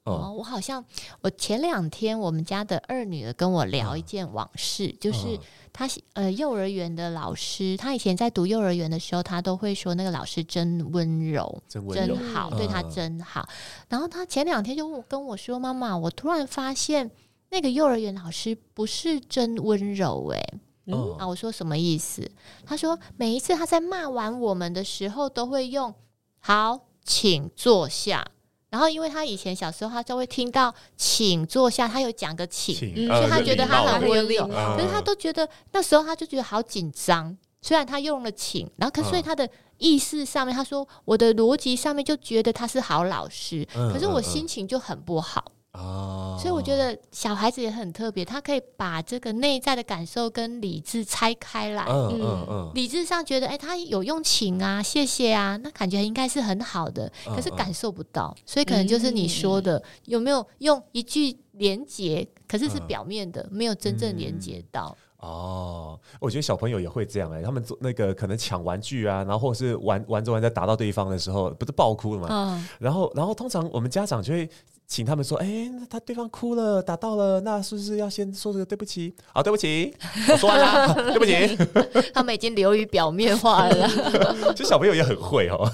[0.07, 0.85] 哦，我好像
[1.21, 5.39] 我前两天我们家的二女儿跟我聊一件往事，嗯、就是
[5.73, 13.49] 她呃幼儿园的老师，她以前在读幼儿园的时候，她都会说那个老师真温柔，真温柔，真好，嗯、对她真好。
[13.89, 17.11] 然后她前两天就跟我说：“妈妈，我突然发现
[17.51, 20.41] 那个幼儿园老师不是真温柔。”哎，
[20.87, 22.31] 嗯，啊，我说什么意思？
[22.65, 25.93] 她说每一次她在骂完我们的时候，都会用
[26.39, 28.25] “好，请坐下”。
[28.69, 34.47] 然后，因为他以前小时候，他就会听到“请坐下”，他有讲个“请”，请所以他觉得他很温柔。
[34.47, 37.37] 可是他都觉得那时候他就觉得好紧张。
[37.63, 39.49] 虽然他用了“请”，然后可所以他的
[39.79, 45.45] 意识上面，他说我的逻辑上面就觉得他是好老师，可是我心情就很不好。
[45.77, 51.85] 哦，所以我觉得小孩子也很特别，他可以把这个内在的感受跟理智拆开来。
[51.85, 64.97] 嗯嗯嗯，理智上觉得，哎，他有用情啊，谢谢啊，那感觉应该是很好的，可是感受不到，所以可能就是你说的，有没有用一句连接，可是是表面的，没有真正连接到。
[65.19, 72.29] 哦，我觉得小朋友也会这样哎、欸，他们做那个可能抢玩具啊，然后或者是玩玩着玩着打到对方的时候，不是爆哭了吗？
[72.31, 74.49] 嗯，然后然后通常我们家长就会
[74.87, 79.15] 请他们说，哎、欸，那他对方哭了，打到了，那是不是要先说这个对不起？
[79.33, 79.93] 好，对不起，
[80.31, 81.57] 我说完了，对不起。
[82.15, 83.89] 他们已经流于表面化了，
[84.55, 85.69] 其实小朋友也很会哦。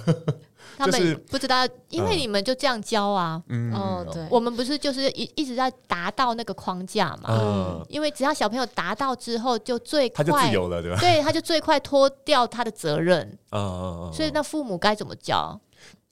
[0.79, 3.41] 他们不知道，因为你们就这样教啊。
[3.49, 7.29] 嗯，哦，对，我们不是就是一一直在达到那个框架嘛。
[7.29, 10.99] 嗯，因为只要小朋友达到之后，就最快，他就自由了，对吧？
[10.99, 13.39] 对，他就最快脱掉他的责任。
[13.53, 15.61] 嗯，所以那父母该怎么教？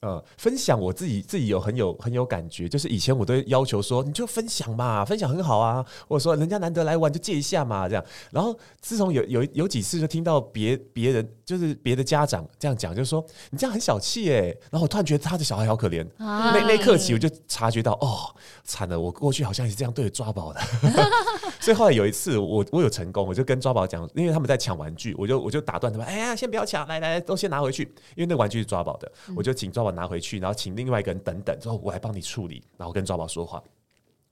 [0.00, 5.84] 呃，分享我自己自己有很有很有感觉，就是以前我都要求说，你就分享嘛，分享很好啊。
[6.08, 8.02] 或者说人家难得来玩，就借一下嘛，这样。
[8.30, 14.44] 然后自从有有有几次就听到别别人就是别的家长这样讲，就是说你这样很小气哎。
[14.70, 16.02] 然后我突然觉得他的小孩好可怜。
[16.16, 18.34] 啊、那那一刻起，我就察觉到哦，
[18.64, 20.60] 惨了，我过去好像也是这样对着抓宝的。
[21.60, 27.82] 所以后来有一次我我有成功，我就跟抓宝讲，因为他们在抢玩具，我就我就打断他们，哎呀，先不要抢，来来来，都先拿回去，
[28.16, 29.89] 因为那玩具是抓宝的，我就请抓宝。
[29.90, 33.62] 拿回去，然后请另外一个人等等，之后我来帮你处理，然后跟抓宝说话。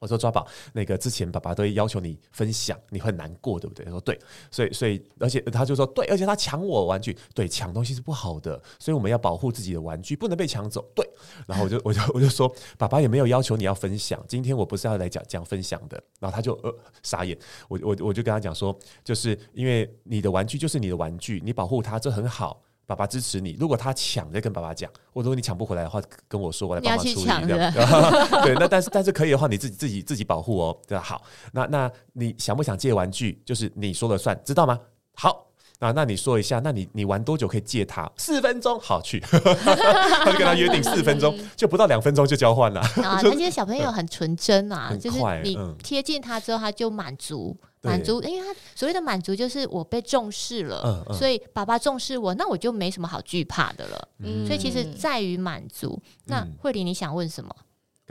[0.01, 3.85] 我说抓宝，那个之前爸爸都要求你分享，你会难过，对不对？
[3.85, 4.17] 他说对，
[4.49, 10.89] 所以所以而且他就说对，而且他抢我玩具，对，抢东西是不好的，所以我们要保护自己的玩具，不能被抢走。
[10.95, 11.05] 对，
[11.49, 16.01] 然后我就我就我就说，爸爸也没有要求你要分享，今天我不是要来讲讲分享的。
[16.21, 22.63] 然后他就呃傻眼，我我我就跟他讲说，就是因为你的玩具就是你的玩具，你保护它这很好。
[22.89, 23.55] 爸爸支持你。
[23.61, 27.27] 如果他抢，再跟爸爸讲；或者如果你抢不回来的话，跟我说，我来帮忙处理。
[28.43, 30.75] 对，那但是但是可以的话，你自己自己自己保护哦。
[30.87, 31.23] 对，好。
[31.53, 33.43] 那那你想不想借玩具？
[33.45, 34.81] 就是你说了算，知道吗？
[35.15, 35.45] 好。
[35.81, 38.11] 啊，那你说一下，那你你玩多久可以借他？
[38.17, 39.21] 四分钟，好去。
[39.31, 42.81] 他就跟他约定四分钟，就不到两分钟就交换了。
[42.81, 47.57] 啊， 那些小朋友很纯真啊，就是你贴近他之后，他就满足。
[47.83, 54.09] 满足，因为他所谓的满足就是我被重视了，嗯嗯、所以爸爸重视我，那我就没什么好惧怕的了。
[54.19, 56.01] 嗯、所以其实在于满足。
[56.05, 57.55] 嗯、那慧玲，你想问什么？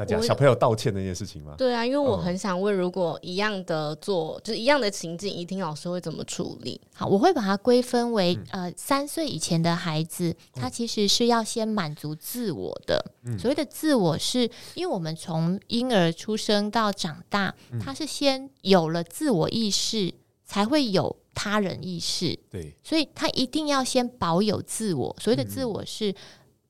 [0.05, 1.55] 讲小朋友道歉那件事情吗？
[1.57, 6.79] 对啊，因为我很想问，如果一样的做，就是一样的情境，怡婷老师会怎么处理？
[6.93, 13.03] 好，我会把它归分为呃三岁以前的孩子，他其实是要先满足自我的。
[13.23, 20.13] 嗯、所谓的自我，是因为我们从婴儿出生到长大，他是先有了自我意识，
[20.45, 22.37] 才会有他人意识。
[22.51, 25.15] 对，所以他一定要先保有自我。
[25.19, 26.13] 所谓的自我是，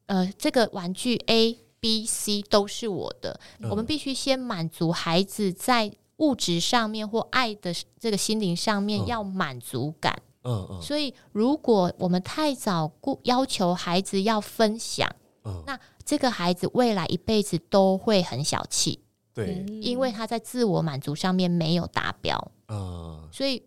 [0.05, 1.59] 呃，这个玩具 A。
[1.87, 10.21] B、C 都是我的，嗯、我们必须先满足孩子在物质上面或爱的这个心灵上面要满足感。
[10.43, 10.81] 嗯嗯。
[10.81, 12.91] 所以，如果我们太早
[13.23, 15.09] 要求孩子要分享，
[15.45, 18.99] 嗯、那这个孩子未来一辈子都会很小气。
[19.33, 22.51] 对，因为他在自我满足上面没有达标。
[22.67, 23.29] 嗯。
[23.31, 23.63] 所以。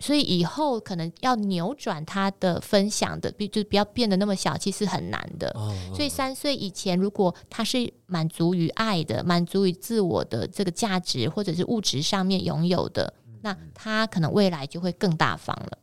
[0.00, 5.52] 所以以后可能要扭转他的分享的，就不要变得那么小气，是很难的。
[5.92, 15.78] 所以三岁以前，如果他是满足于爱的，满足于自我的这个价值，或者是物质上面拥有的，那他可能未来就会更大方了。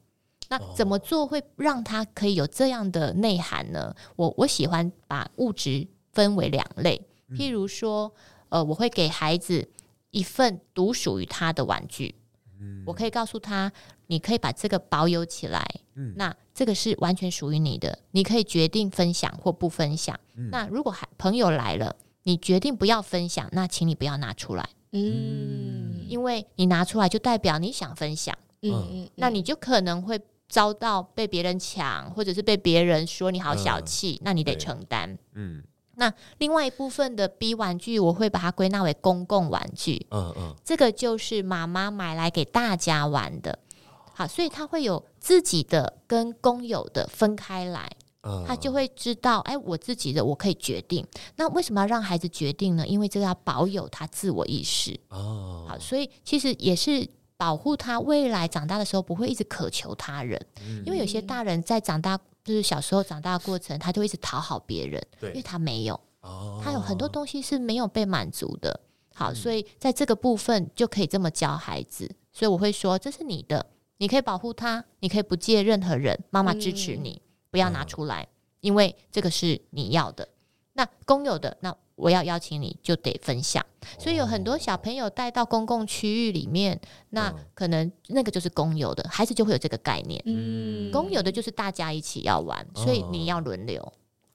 [0.48, 3.94] 那怎么做会让他可以有这样的内涵呢？
[4.16, 7.02] 我我喜欢把物质分为两类，
[7.32, 8.14] 譬如说，
[8.48, 9.68] 呃，我会给孩子
[10.12, 12.16] 一份独属于他的玩具。
[12.86, 13.72] 我可以告诉他，
[14.08, 15.66] 你可以把这个保有起来。
[15.96, 20.20] 嗯，那这个是完全属于你的，你可以决定分享或不分享。
[20.36, 24.70] 嗯，那如果还朋友来了，你决定不要分享，那请你不要拿出来。
[24.92, 28.38] 嗯，因为你拿出来就代表你想分享。
[28.62, 35.18] 嗯，那你就可能会遭到被别人抢，或者是被别人说你好小气，那你得承担。
[35.34, 35.64] 嗯。
[35.96, 40.06] 那另外一部分的 B 玩具，我会把它归纳为公共玩具。
[40.12, 43.60] 嗯嗯，这个就是妈妈买来给大家玩的。
[44.14, 47.90] 好，所以他会有自己的跟公有的分开来。
[48.24, 51.06] 嗯，他就会知道，哎，我自己的我可以决定。
[51.36, 52.88] 那为什么要让孩子决定呢？
[52.88, 55.00] 因为这个要保有他自我意识。
[55.10, 60.40] 哦，好，所以其实也是保护他未来长大的时候不会一直渴求他人。
[60.62, 62.20] 嗯，因为有些大人在长大。
[62.46, 68.80] 就是小时候长大的过程，他就一直讨好别人，对因为他没有，哦、他有很多东西是没有被满足的。
[69.14, 72.10] 好，嗯、所以在这个部分就可以这么教孩子。
[72.32, 73.66] 所以我会说，这是你的，
[73.98, 78.30] 你可以保护他，你可以不借任何人，妈妈支持你，嗯、不要拿出来，嗯、
[78.62, 80.30] 因为这个是你要的。
[80.74, 81.76] 那公有的那。
[81.96, 83.66] 我要邀请你，就得分享。
[83.98, 86.80] 所以有很多小朋友带到公共区域里面，
[87.10, 90.22] 那可能那个就是公有的，孩子就会有这个概念。
[90.26, 93.94] 嗯，公有的就是大家一起要玩，所以你要轮流。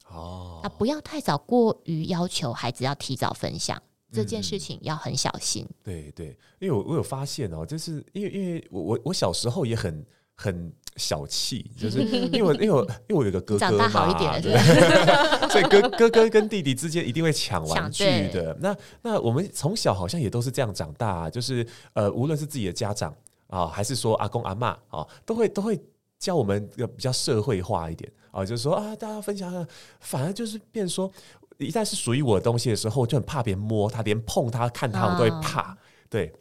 [0.08, 3.80] 哦，啊，不要太早过于要求孩子要提早分享，
[4.12, 5.64] 这件事情要很小心。
[5.68, 14.52] 嗯、对对，因为我我有发现哦，就是因为因为我我我小时候也很很小气，就是 因为我因为我因为我有个哥哥嘛，对，
[15.50, 18.56] 所以哥哥哥跟弟弟之间一定会抢玩具的。
[18.60, 23.14] 那那我们从小好像也都是这样长大，就是呃，无论是自己的家长
[23.48, 25.80] 啊，还是说阿公阿嬷啊，都会都会
[26.18, 29.66] 教我们要比较社会化一点啊，就是说啊，大家分享，
[30.00, 31.10] 反而就是变说。
[31.58, 35.76] 一旦是属于我的东西的时候，就很怕别人摸它，连碰它、看它，我都会怕。
[36.08, 36.32] 对，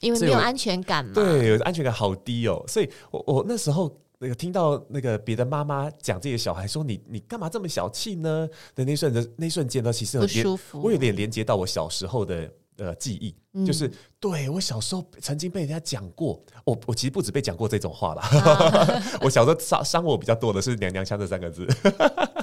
[0.00, 1.12] 因为没有安全感嘛。
[1.14, 2.64] 对，安全感好低哦。
[2.66, 8.48] 所以我我那时候那个听到那个别的妈妈讲这些小孩说你你干嘛这么小气呢？
[8.74, 10.82] 的那瞬的那瞬间呢，其实很不舒服。
[10.82, 12.50] 我有点连接到我小时候的。
[12.78, 18.20] 呃，记忆、嗯、就是对我小时候曾经被人家讲过，我我其实不止被讲过这种话了。
[18.20, 21.66] 啊、 我小时候伤伤我比较多的是“娘娘腔”这三个字。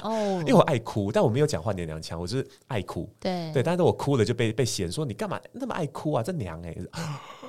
[0.02, 3.08] 哦， 因为我爱哭，但我没有讲话娘娘腔，我就是爱哭。
[3.20, 6.20] 对对，但是我哭了就被被嫌说你干嘛那么爱哭啊？
[6.20, 6.88] 这娘哎、欸，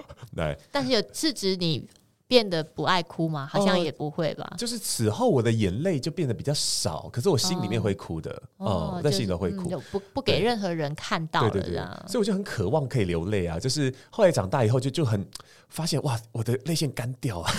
[0.35, 0.57] 对。
[0.71, 1.87] 但是有是指你。
[2.27, 3.47] 变得不爱哭吗？
[3.51, 4.47] 好像也不会吧。
[4.49, 8.41] 呃、就是此后我的眼泪就变得比较少，可是我心里面会哭的。
[8.57, 11.51] 哦，在心里会哭，嗯、不不给任何人看到的。
[11.51, 13.59] 对对对，所以我就很渴望可以流泪啊。
[13.59, 15.23] 就是后来长大以后就就很
[15.69, 17.53] 发现哇，我的泪腺干掉啊。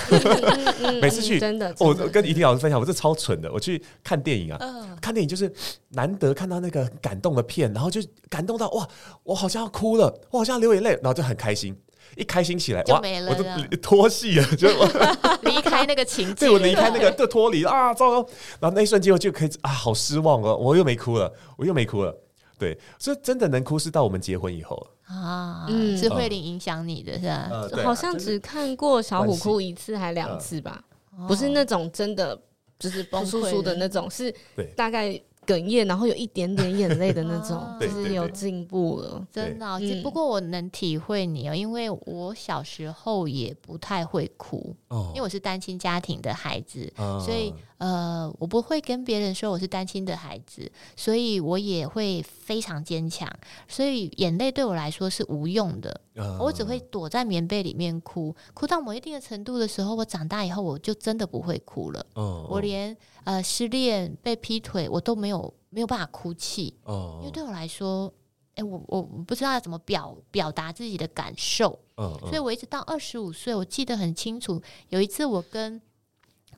[1.01, 3.53] 每次去真的，我跟怡婷老师分享，我这超蠢的。
[3.53, 5.51] 我去看电影啊，呃、看电影就是
[5.91, 8.89] 难得看到那个感动的片，然后就感动到哇，
[9.23, 11.73] 我好像要哭了，我好像要流眼泪，然后就很开心。
[12.17, 14.69] 一开心起来，就没了，我就脱戏了， 就
[15.43, 18.29] 离开那个情节，对，我离开那个就脱离啊，糟糕！
[18.61, 22.17] 然后那一瞬间我就可以啊，好失望哦，我又没哭了，我又没哭了。
[22.59, 27.49] 对，所以真的能哭是到我们结婚以后啊，嗯，是慧玲影响你的是吧？
[27.51, 30.83] 呃、好像只看过小虎哭一次还两次吧，
[31.19, 32.39] 呃、不是那种真的
[32.79, 34.35] 就是崩叔叔的那种，是
[34.75, 35.21] 大概。
[35.47, 39.67] 哽咽，然后有一点点眼泪的那种， 啊、就是有进步了，真的。
[40.03, 53.29] 不过我能体会你哦，因为我小时候也不太会哭，哦、因为我是单亲家庭的孩子，哦、所以呃，我不会跟别人说我是单亲的孩子，所以我也会非常坚强，
[53.69, 62.97] 所以眼泪对我来说是无用的，哦、我只会躲在棉被里面哭，哭到某一定的程度的时候，我长大以后我就真的不会哭了，哦、我连。
[63.27, 67.19] 呃，失恋、被劈腿，我都没有没有办法哭泣，oh.
[67.19, 68.15] 因为对我来说，
[68.57, 72.21] 哎、欸，我我不知道要怎么表表达自己的感受，oh.
[72.21, 72.29] Oh.
[72.29, 75.81] 所以我一直到二十五岁，我记得很清楚，有一次我跟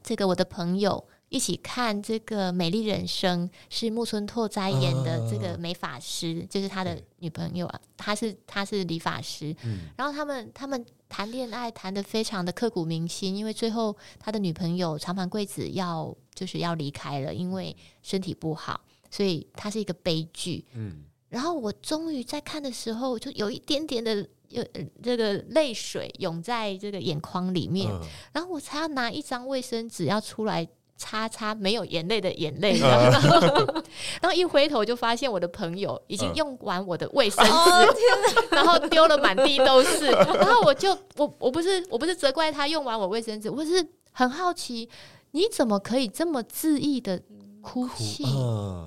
[0.02, 6.48] 这个我的朋友一起看这个《美丽人生》，是木村拓哉演的这个美发师，uh.
[6.48, 16.16] 就是他的女朋友啊，他是他是理发师，嗯、然后他们他们谈恋爱谈得非常的刻骨铭心，因为最后他的女朋友长盘贵子要。
[16.38, 18.80] 就是要离开了，因为身体不好，
[19.10, 20.64] 所以他是一个悲剧。
[20.72, 24.64] 嗯，然后我终于在看的时候，就有一点点的有
[25.02, 28.00] 这个泪水涌在这个眼眶里面，嗯、
[28.32, 33.84] 然后我才要拿一张卫生纸要出来擦擦没有眼泪的眼泪，嗯、
[34.20, 44.88] 然后一回头就发现我的朋友已经用完我的卫生纸，嗯、然后丢了满地都是，然后我就我我不是我不是责怪他用完我卫生纸，我是很好奇。
[45.32, 47.22] 你怎么可以这么恣意的
[47.60, 48.24] 哭泣？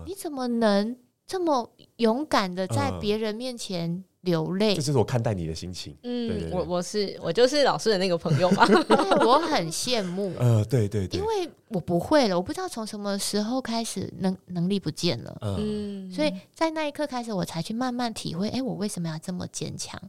[0.07, 1.71] 你怎么能这么
[2.01, 4.73] 勇敢的在别人面前流泪？
[4.75, 5.95] 这就是我看待你的心情。
[6.01, 8.67] 嗯，我我是我就是老师的那个朋友嘛，
[9.25, 10.33] 我很羡慕。
[10.41, 15.37] 呃，对对对，因为我不会了，我不知道从什么时候开始能能力不见了。
[15.41, 20.01] 嗯，所以在那一刻开始，我才去慢慢体会，哎、欸，我为什么要这么坚强？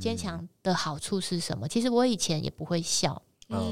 [0.00, 1.66] 坚强的好处是什么？
[1.66, 3.20] 其实我以前也不会笑。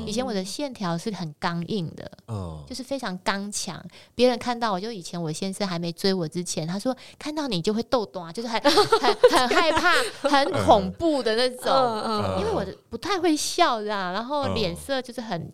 [0.07, 3.83] 以前我的线条是很刚硬的，嗯、就是非常刚强。
[4.15, 9.93] 别人看到我就以前我先生还没追我之前，他说看到你就会抖动啊，就是很很很害怕、
[10.29, 12.39] 很恐怖的那种。
[12.41, 15.53] 因为我不太会笑这样，然后脸色就是很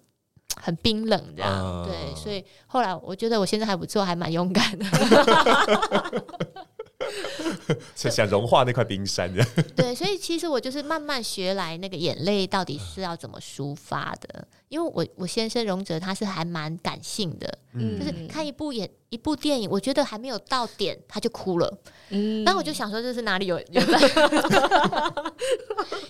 [0.60, 1.86] 很冰冷这样。
[1.86, 4.84] 对，所以后来我觉得我现在还不错，还蛮勇敢的。
[7.94, 9.32] 想想融化那块冰山，
[9.76, 14.46] 对，所以其实我就是慢慢学来那个眼泪到底是要怎么抒发的。
[14.68, 21.78] 因为我我先生荣哲他是还蛮感性的，嗯，就是看一部演一部电影，我觉得还没有到点他就哭了，
[22.10, 23.80] 嗯，然后我就想说这是哪里有有，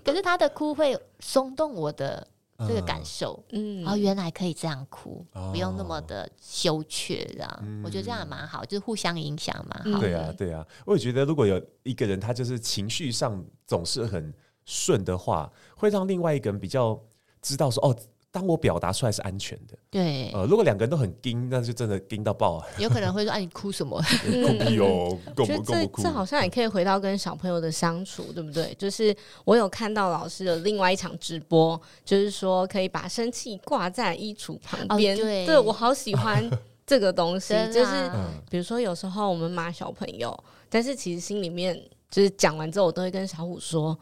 [0.03, 2.27] 可是他的哭会松动我的。
[2.59, 9.81] 这个感受，嗯，哦，原来可以这样哭，哦、不用那么的羞怯，这样，嗯、我觉得这样也蛮好，就是互相影响嘛。
[10.01, 14.33] 对啊，对啊，我也觉得如果有一个人他就是情绪上总是很
[14.65, 16.99] 顺的话，会让另外一个人比较
[17.43, 17.97] 知道说，哦，
[18.35, 22.67] 当我表达出来是安全的，对，呃，如果两个人都很盯，那就真的盯到爆啊！
[22.81, 26.03] 有可能会说：“哎、啊，你哭什么？” 哭屁哦， 够不够不哭？
[26.03, 28.75] 这好像也可以回到跟小朋友的相处，对不对？
[28.77, 35.17] 就是我有看到老师的另外一场直播，就是说可以把生气挂在衣橱旁边。
[35.17, 36.51] 哦、对， 对我好喜欢
[36.85, 38.11] 这个东西，啊、就是
[38.51, 40.37] 比如说有时候我们骂小朋友，
[40.69, 41.81] 但是其实心里面
[42.11, 43.97] 就是讲完之后，我都会跟小虎说：“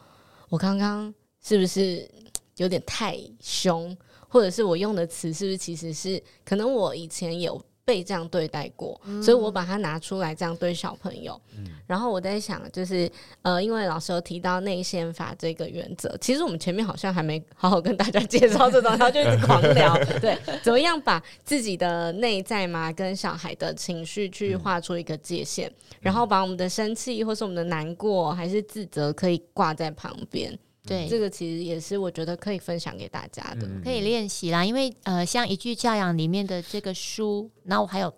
[0.49, 1.13] 我刚刚
[1.45, 2.09] 是不是
[2.57, 3.95] 有点太凶？”
[4.33, 11.39] 或者是我用的词是不是其实是可能我以前有被这样对待过，嗯、所以我把它拿出来这样对小朋友。
[11.55, 13.07] 嗯、然后我在想，就是
[13.43, 30.57] 呃，因为老师有提到内宪法这个原则，其实我们前面好像还没好好跟大家介绍这种，然后就一直狂聊， 对，怎么样把自己的内在嘛跟小孩的情绪去画出一个界限，嗯、然后把我们的生气或是我们的难过还是自责可以挂在旁边。
[30.85, 34.65] 对，这个其实也是我觉得可以分享给大家的，可以练习啦。
[34.65, 38.13] 因为呃，像一句教养里面的这个书，然后还有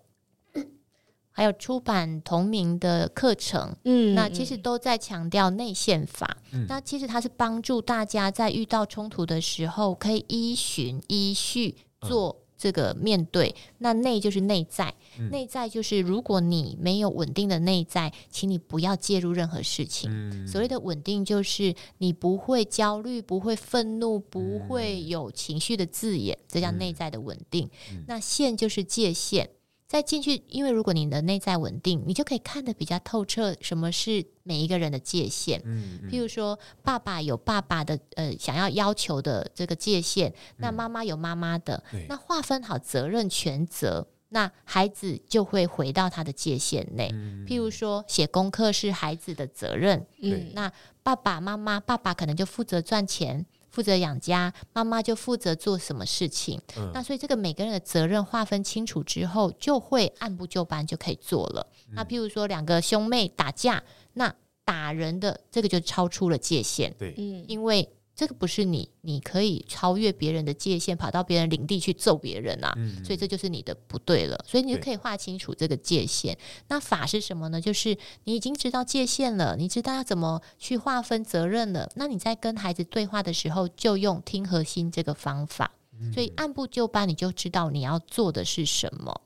[1.32, 6.38] 还有出版同名的课程，嗯，那其实都在强调内宪法。
[6.54, 12.42] 嗯，那其实它是帮助大家在遇到冲突的时候，可以依循依序做。
[12.58, 20.10] 这个面对，那内就是内在，嗯、内在就是如果你没有稳定的内在，请你不要介入任何事情。
[20.12, 27.70] 嗯、所谓的稳定，就是你不会焦虑，不会愤怒，不会有情绪的字眼，这叫内在的稳定。
[27.92, 29.50] 嗯、那线就是界限。
[29.88, 35.62] 再进去，因为如果你的内在稳定，你就可以看得比较透彻，什么是每一个人的界限。
[35.64, 47.10] 嗯，嗯，譬如说，爸爸有爸爸的呃想要要求的这个界限，那妈妈有妈妈的，嗯、那划分好责任权责，那孩子就会回到他的界限内。
[47.14, 50.72] 嗯、譬如说，写功课是孩子的责任，嗯，那
[51.04, 53.46] 爸爸妈妈，爸爸可能就负责赚钱。
[53.76, 56.62] 负责养家，妈妈就负责做什么事情。
[56.78, 61.68] 嗯、那所以这个每个人的责任划分清楚之后，就会按部就班就可以做了。
[61.90, 66.96] 嗯、那譬如说两个兄妹打架，那打人的这个就超出了界限。
[66.98, 67.90] 对，嗯，因为。
[68.16, 72.74] 这个不是你，你可以超越别人的界限，跑到别人领地去揍别人啊！
[72.78, 74.46] 嗯、所以这就是你的不对了。
[74.48, 76.38] 所以你就可以划清楚这个界限。
[76.70, 77.60] 那法是什么呢？
[77.60, 81.92] 就是你已经知道界限了，你知道要怎么去划分责任了。
[81.96, 85.70] 那你在跟孩子对话的时候，就用听核心这个方法。
[86.00, 89.22] 嗯、所以按部就班，你就知道你要做的是什么。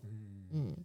[0.52, 0.76] 嗯，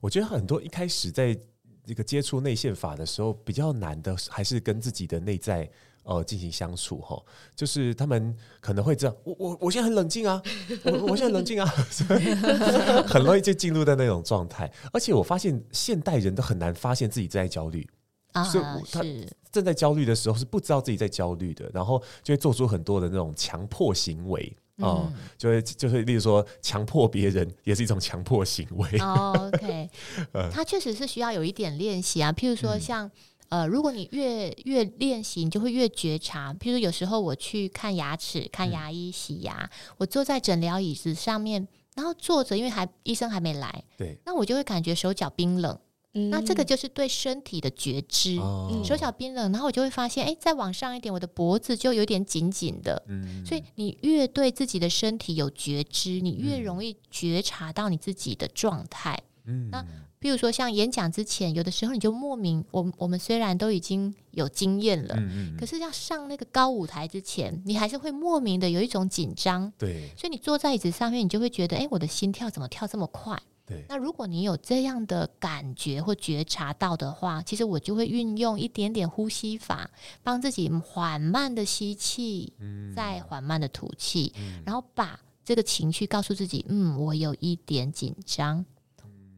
[0.00, 1.38] 我觉得很多一开始在
[1.84, 5.70] 这个接触内线法的时候，比较难的还是跟自己的内在。
[6.04, 7.20] 呃，进行相处哈，
[7.56, 10.40] 就是他们可能会这样，我我我现在很冷静啊，
[10.84, 11.66] 我我现在冷静啊，
[13.08, 14.70] 很容易就进入到那种状态。
[14.92, 17.88] 而且我发现现代人都很难发现自己正在焦虑
[18.32, 19.02] 啊，所以他
[19.50, 28.98] 正在焦虑的时候是不知道自己在焦虑的，然后就会做出很多的那种强迫行为啊，嗯、就会就会例如说强迫别人也是一种强迫行为。
[28.98, 29.88] 哦、OK，
[30.32, 33.06] 呃，他确实是需要有一点练习啊，譬如说像。
[33.06, 33.10] 嗯
[33.54, 36.52] 呃，如果你越越练习，你就会越觉察。
[36.54, 45.78] 譬如有时候我去看牙齿、看牙医洗牙，嗯、我坐在诊疗椅子上面，然后坐着，因为还医生还没来，对，那我就会感觉手脚冰冷。
[46.14, 53.00] 嗯、那这个就是对身体的觉知，哦、手脚冰冷，然后我就会发现，哎，再往上一点，我的脖子就有点紧紧的。
[53.06, 59.16] 嗯，所以你越对自己的身体有觉知，你越容易觉察到你自己的状态。
[59.44, 59.86] 嗯，那。
[60.24, 69.70] 比如说，像演讲之前，有的时候你就莫名，我我们虽然都已经有经验了，嗯嗯，可是要上那个高舞台之前，你还是会莫名的有一种紧张。
[69.76, 73.38] 对，所以你坐在椅子上面，你就会觉得，哎，我的心跳怎么跳这么快？
[73.66, 73.84] 对。
[73.86, 79.90] 那如果你有这样的感觉或觉察到的话，其实我就会运用一点点呼吸法，
[80.22, 88.64] 帮自己缓慢的吸气，嗯，再缓慢的吐气，嗯，然后把这个情绪告诉自己，嗯，我有一点紧张。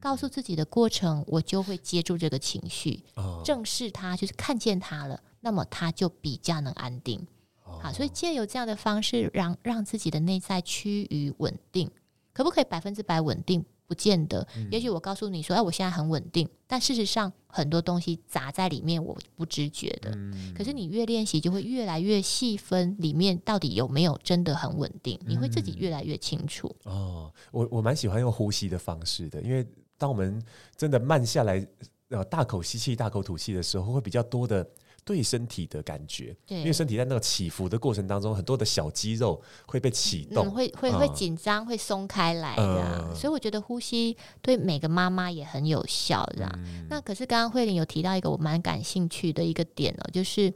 [0.06, 7.18] 告诉自己的过程，我就会接住这个情绪，哦、正视它，就是看见它了，那么它就比较能安定。
[7.64, 11.90] 哦、好，所以借由这样的方式让，让让自己的内在趋于稳定，
[12.32, 13.64] 可不可以百分之百稳定？
[13.88, 14.46] 不见得。
[14.56, 20.12] 嗯、也许我告诉你说，哎，我现在很稳定，但事实上很多东西砸在里面，我不知觉的。
[20.14, 26.72] 嗯、可是你越练习，就会越来越细分里面到底有没有真的很稳定，你会自己越来越清楚。
[26.84, 29.66] 嗯、哦，我我蛮喜欢用呼吸的方式的，因为。
[29.98, 30.42] 当我们
[30.76, 31.66] 真的慢下来，
[32.08, 34.66] 呃，大口吸气、大口吐气的时候，会比较多的
[35.04, 36.36] 对身体的感觉。
[36.46, 43.08] 对，因为身体在那个起伏的过程当中，很多的小肌肉会被启动，嗯、会会会紧张，嗯、会松开来的。
[43.10, 46.46] 嗯、所以我觉得呼吸对每个妈妈也很有效的。
[46.56, 50.52] 嗯、那可是刚刚慧玲有提到一个我蛮感兴趣的一个点哦，就是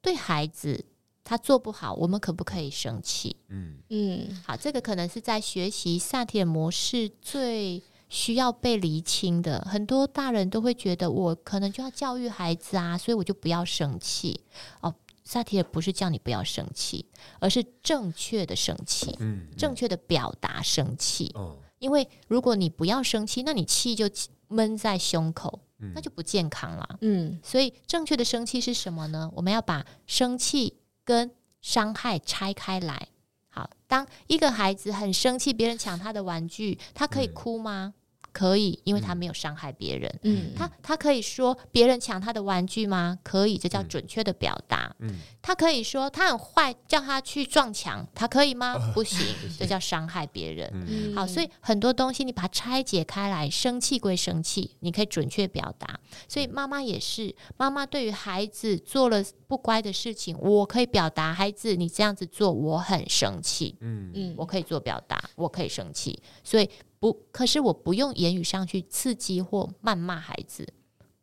[0.00, 0.84] 对孩子。
[1.24, 3.36] 他做不好，我们可不可以生气？
[3.48, 7.80] 嗯嗯，好，这个可能是在学习萨提尔模式最
[8.12, 9.58] 需要被厘清的。
[9.62, 14.38] 很多大人都会觉得，我可能就要教育孩子啊，所以我就不要生气。
[14.82, 14.94] 哦，
[15.24, 17.06] 萨提尔不是叫你不要生气，
[17.40, 21.30] 而是正确的生气，嗯，正确的表达生气。
[21.34, 24.04] 哦，因为如果你不要生气，那你气就
[24.48, 25.60] 闷在胸口，
[25.94, 26.98] 那就不健康了。
[27.00, 29.30] 嗯，所以正确的生气是什么呢？
[29.34, 31.30] 我们要把生气跟
[31.62, 33.08] 伤害拆开来。
[33.48, 37.94] 好，当一个孩子很生气，别人抢他的玩具，他可以哭吗？
[38.32, 40.18] 可以，因为他没有伤害别人。
[40.22, 43.18] 嗯，他他可以说别人抢他的玩具吗？
[43.22, 44.94] 可以，这叫准确的表达。
[45.00, 48.76] 嗯，他可以说他很坏，叫他去撞墙，他可以吗？
[48.94, 49.18] 不行，
[49.58, 50.70] 这叫伤害别人。
[50.72, 56.00] 嗯好，所以很多东西你把它拆解开来，生气归生气，你可以准确表达。
[56.28, 63.76] 所以妈妈也是，妈妈对于孩子做了不乖的事情，我可以表达，孩子你这样子做，我很生气。
[63.80, 66.68] 嗯嗯，我可以做表达，我可以生气，所以
[67.02, 70.72] 不，可是我不用言语上去刺激或谩骂孩子，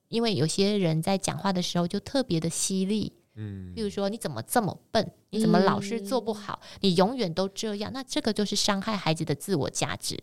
[0.10, 10.22] 因为有些人在讲话的时候就特别的犀利，嗯，比如说你怎么这么笨，你怎么老是做不好，你永远都这样，那这个就是伤害孩子的自我价值。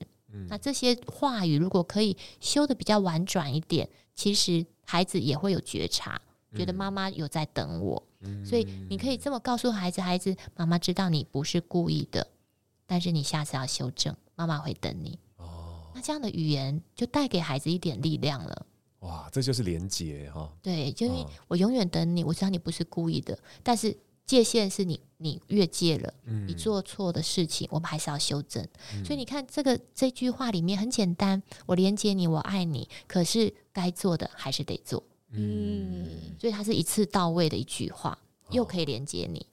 [0.51, 6.21] 那这些话语如果可以修的比较婉转一点，其实孩子也会有觉察，
[6.55, 8.07] 觉得妈妈有在等我，
[8.45, 12.27] 所以你可以这么告诉孩子：孩子，妈妈知道你不是故意的，
[12.87, 15.19] 但是你下次要修正，妈妈会等你。
[15.97, 18.67] 哦，那这样的语言就带给孩子一点力量了。
[19.01, 20.53] 哇，这就是连接哈。
[20.63, 28.67] 对，就因为哦我永远等你，我知道你不是故意的，但是界限是你你越界了，嗯你做错的事情，我们还是要修正。
[29.05, 35.03] 所以你看，这个这句话里面很简单，我连接你，我爱你，可是该做的还是得做。
[35.31, 38.19] 嗯，所以它是一次到位的一句话，
[38.51, 39.47] 又可以连接你。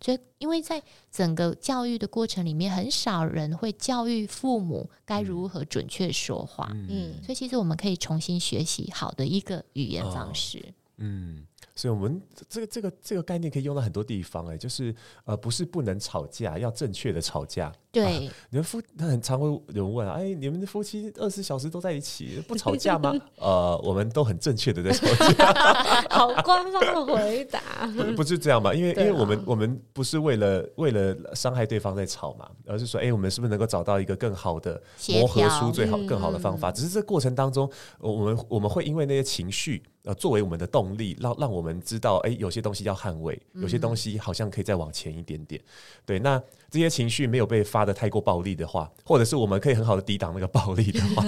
[0.00, 6.70] 所以，因为在整个教育的过程里面，很少人会教育父母该如何准确说话。
[6.88, 10.72] 嗯，所以，其实我们可以重新学习好的一个语言方式。
[10.96, 11.46] 嗯，
[11.80, 17.72] 所以我们这个这个这个概念可以用到很多地方哎，就是呃，不是不能吵架，要正确的吵架。
[17.90, 23.14] 对，啊、你们夫那很常会有人问啊，哎，你们的夫妻二十四小时都在一起，不吵架吗？
[23.36, 25.52] 呃，我们都很正确的在吵架。
[26.14, 27.60] 好官方的回答，
[27.96, 28.74] 不不是这样吧？
[28.74, 36.70] 因为、啊因为我们我们不是为了为了伤害对方在吵嘛，而是说，哎，我们是不是能够找到一个更好的磨合出最好更好的方法？
[36.70, 37.68] 只是这过程当中，
[37.98, 45.60] 我们我们会因为那些情绪呃作为我们的动力，让让我们知道，哎，有些东西要捍卫，有些东西好像可以再往前一点点。
[46.06, 51.24] 对，那这些情绪没有被发的太过暴力的话，或者是我们可以很好的抵挡那个暴力的话，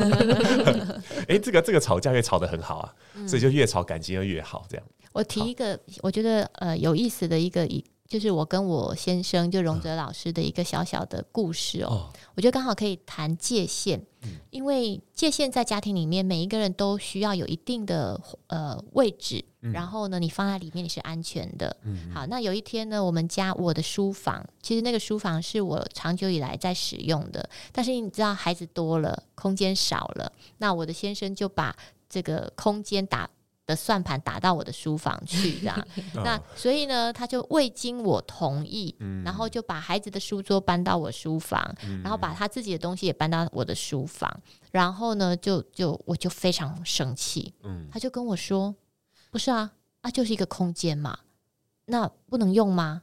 [1.29, 2.95] 哎，这个这个吵架越吵得很好啊，
[3.27, 4.87] 所以就越吵感情就越好，这样。
[5.13, 13.99] 我提一个我觉得呃有意思的一个一，就是我跟我先生就荣哲老师的一个小小的故事哦，哦我觉得刚好可以谈界限，
[14.51, 21.75] 因为界限在家庭里面每一个人都需要有一定的呃位置，然后呢，你放在里面你是安全的。
[22.13, 31.75] 好，那有一天呢，我们家我的书房，其实那个书房是我长久以来在使用的，但是你知道孩子多了，空间少了，那我的先生就把
[32.11, 33.31] 这个空间打。
[33.73, 38.95] 的算盘打到我的书房去， 这样，那所以呢，他就未经我同意，
[39.25, 44.31] 然后就把孩子的书桌搬到我书房，然后把他自己的东西也搬到我的书房，
[44.71, 48.75] 然后呢，就就我就非常生气，嗯他就跟我说
[49.33, 51.19] ：“不是啊，啊就是一个空间嘛，
[51.87, 53.03] 那不能用吗？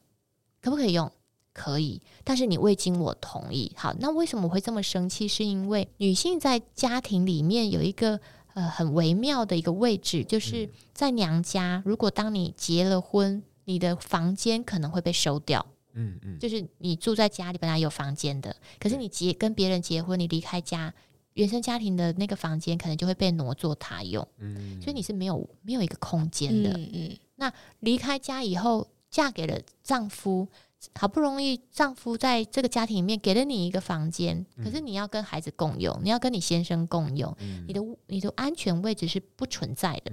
[0.61, 1.11] 可不可以用？
[1.51, 3.73] 可以，但是你未经我同意。
[3.75, 5.27] 好，那为什么我会这么生气？
[5.27, 8.19] 是因为女性在家庭里面有一个。”
[8.59, 11.81] 呃，很微妙的一个位置，就是在娘家。
[11.85, 15.65] 如果当你结了婚，你的房间可能会被收掉。
[15.93, 20.93] 嗯嗯，就是你住在家里本来有房间的，可是你结跟别人结婚，你离开家，
[21.35, 24.27] 原生家庭的那个房间可能就会被挪作他用。
[24.39, 26.71] 嗯，所以你是没有没有一个空间的。
[26.71, 30.49] 嗯嗯，那离开家以后，嫁给了丈夫。
[30.95, 37.35] 好不容易，丈夫在这个家庭里面给了你一个房间，可是你要跟孩子共用，你要跟你先生共用，
[37.67, 40.11] 你的你的安全位置是不存在的。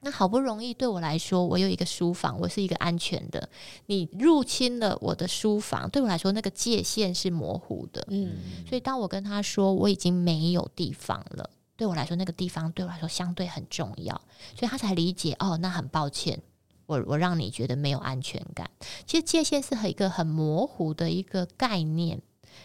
[0.00, 3.48] 那好不容易对我来说，我有一个书房，我是一个安全的。
[3.86, 8.06] 你入侵了我的书房，对我来说那个界限是模糊的。
[8.08, 8.36] 嗯，
[8.68, 14.14] 所以当我跟他说我已经没有地方了，对我来说那个地方对我来说相对很重要，
[14.56, 15.34] 所以他才理解。
[15.40, 16.40] 哦，那很抱歉。
[16.86, 18.70] 我我让你觉得没有安全感，
[19.04, 22.20] 其实界限是很一个很模糊的一个概念，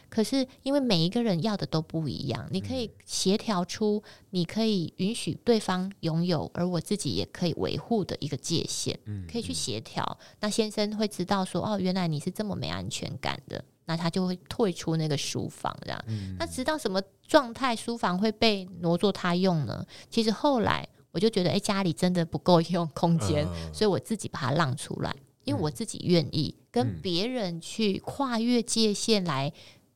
[0.09, 8.97] 可是因为每一个人要的都不一样，你可以协调出你可以允许对方拥有，而我自己也可以维护的一个界限，
[9.29, 10.17] 可以去协调。
[10.39, 16.05] 那先生会知道说，哦，原来你是这么没安全感的，那他就会退出那个书房，这样。
[16.37, 19.85] 那直到什么状态书房会被挪作他用呢？
[20.09, 25.15] 其实后来我就觉得，哎，家里真的不够用空间，所以我自己把它让出来。
[25.43, 29.51] 因为我自己愿意跟别人去跨越界限来，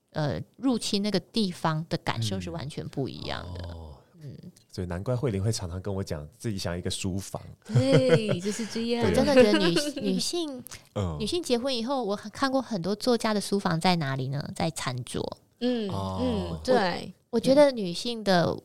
[0.09, 3.78] 呃，入侵那个地方的感受是完全不一样的。
[4.24, 4.36] 嗯，
[4.72, 7.39] 所以难怪慧玲会常常跟我讲自己想要一个书房。
[7.63, 9.05] 对，就是这样。
[9.05, 9.76] 我真的觉得女
[10.13, 10.63] 女性，
[11.20, 14.43] 女性结婚以后，我看过很多作家的书房在哪里呢？
[14.55, 15.38] 在餐桌。
[15.59, 17.13] 嗯嗯，对。
[17.30, 18.57] 我觉得女性的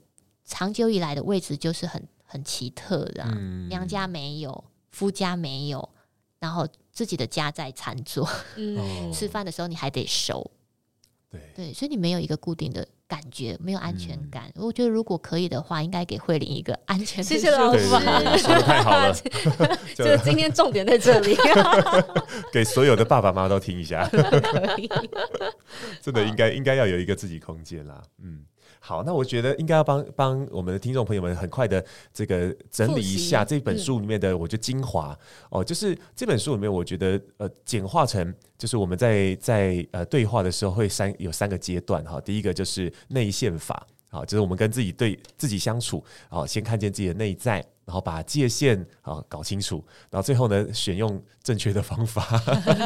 [0.47, 3.25] 长久以来的位置就是很很奇特的，
[3.69, 5.89] 娘家没有，夫家没有。
[6.39, 8.27] 然后自己的家在餐桌，
[8.57, 8.79] 嗯，
[9.13, 10.51] 吃饭的时候你还得收，
[11.29, 14.51] 对对，所以你没有一个固定的感觉，没有安全感。
[14.55, 17.23] 嗯、我觉得如果可以的话，应该给慧玲一个安全的。
[17.25, 19.13] 谢谢老师，说的太好了，
[19.95, 21.37] 就今天重点在这里，
[22.51, 24.09] 给所有的爸爸妈妈都听一下，
[26.01, 28.47] 真的应该应该要有一个自己空间啦，嗯。
[28.79, 47.65] 好，那我觉得应该要帮帮我们的听众朋友们很快的这个整理一下这本书里面的，我觉得精华、嗯、哦，就是这本书里面，我觉得呃简化成就是我们在在呃对话的时候会三有三个阶段哈，第一个就是内线法，好，就是我们跟自己对自己相处，好，先看见自己的内在。
[47.91, 52.23] 然后把界限啊搞清楚，然后最后呢，选用正确的方法，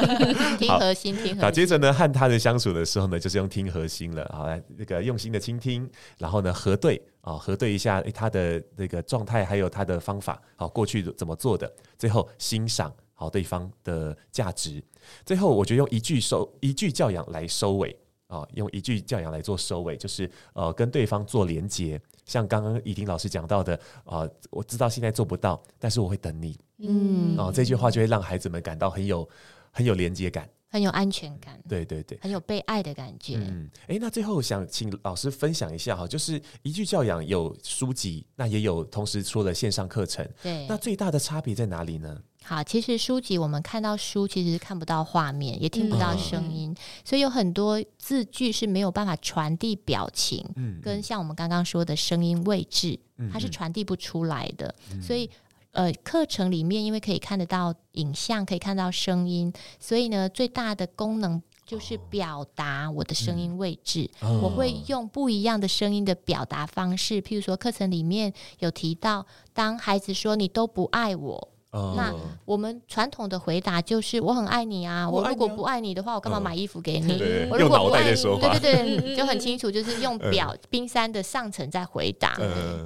[0.58, 1.40] 听核心，听核心。
[1.42, 4.26] 好，接着呢，和他人相处的时候呢，就是用听核心了。
[4.34, 5.86] 好，来那个用心的倾听，
[6.16, 11.70] 然后呢，核对啊，核对一下他的那个状态，还有他的方法，好，过去怎么做的。
[11.98, 14.82] 最后欣赏好对方的价值。
[15.26, 17.94] 最后，我觉得用一句收一句教养来收尾
[18.28, 22.00] 啊，用一句教养来做收尾，就是呃，跟对方做连结。
[22.26, 26.58] 像刚刚怡婷老师讲到的，啊、呃，我知道现在做不到，但是我会等你。
[26.78, 29.28] 嗯，啊、呃，这句话就会让孩子们感到很有
[29.74, 31.60] 很有连接感，很有安全感。
[31.68, 33.34] 对对对，很有被爱的感觉。
[33.36, 40.24] 嗯，哎，那最后想请老师分享一下哈，就是一句教养有书籍，那也有同时说了线上课程。
[40.40, 42.16] 对，那最大的差别在哪里呢？
[42.46, 54.74] 好，其实书籍我们看到书，其实是看不到画面，也听不到声音，嗯、所以有很多字句是没有办法传递表情，嗯，跟像我们刚刚说的声音位置，嗯、它是传递不出来的。
[54.92, 55.30] 嗯、所以，
[55.74, 64.08] 呃，课程里面因为可以看得到影像，可以看到声音，所以呢，最大的功能就是表达我的声音位置。
[64.20, 71.48] 哦、我会用不一样的声音的表达方式，譬如说，课程里面有提到，当孩子说“你都不爱我”。
[71.96, 72.14] 那
[72.44, 77.20] 我们传统的回答就是我很爱你啊，我如果不爱你的话，我干嘛买衣服给你？
[77.50, 82.36] 我如果不爱你，对对对，就很清楚，就是用表冰山的上层在回答。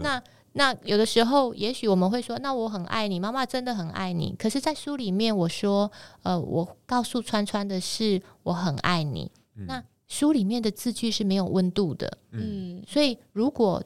[0.00, 0.18] 那
[0.58, 4.34] 那有的时候，也许我们会说，那我很爱你，妈妈真的很爱你。
[4.38, 5.90] 可是，在书里面我说，
[6.24, 9.30] 呃，我告诉川川的是我很爱你。
[9.54, 13.82] 那书里面的字句是没有温度的，嗯，所以如果。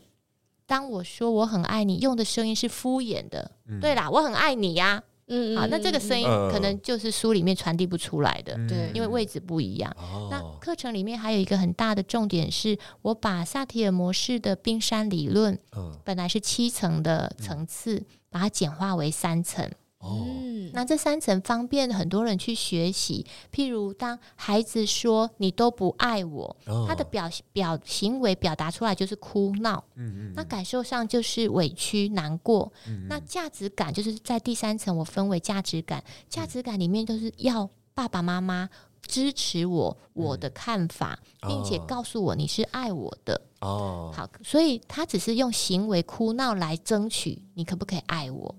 [0.65, 3.51] 当我说我很爱你，用的声音是敷衍的。
[3.67, 5.03] 嗯、对啦，我很爱你呀、啊。
[5.35, 8.55] 嗯，好，那这个声音可能就是书里面传递不出来的。
[8.69, 9.91] 对、嗯，因为位置不一样。
[9.99, 19.67] 哦、那课程里面还有一个很大的重点是，我把萨提尔模式的冰山理论，哦、本来是七层的层次，嗯、把它简化为三层。
[20.03, 20.27] 哦，
[20.73, 23.25] 那这三层方便很多人去学习。
[23.53, 29.85] 譬如，当孩子说“你都不爱我”，哦、他的表表行为表达出来就是哭闹。
[29.95, 32.73] 嗯嗯，那感受上就是委屈、难过。
[32.89, 36.03] 嗯嗯，那价值感就是在第三层，我分为价值感。
[36.29, 38.69] 价值感里面就是要爸爸妈妈
[39.03, 43.41] 支持我我的看法，嗯、并且告诉我你是爱我的。
[43.61, 48.55] 哦，好，所以他只是用行为哭闹来争取你可不可以爱我。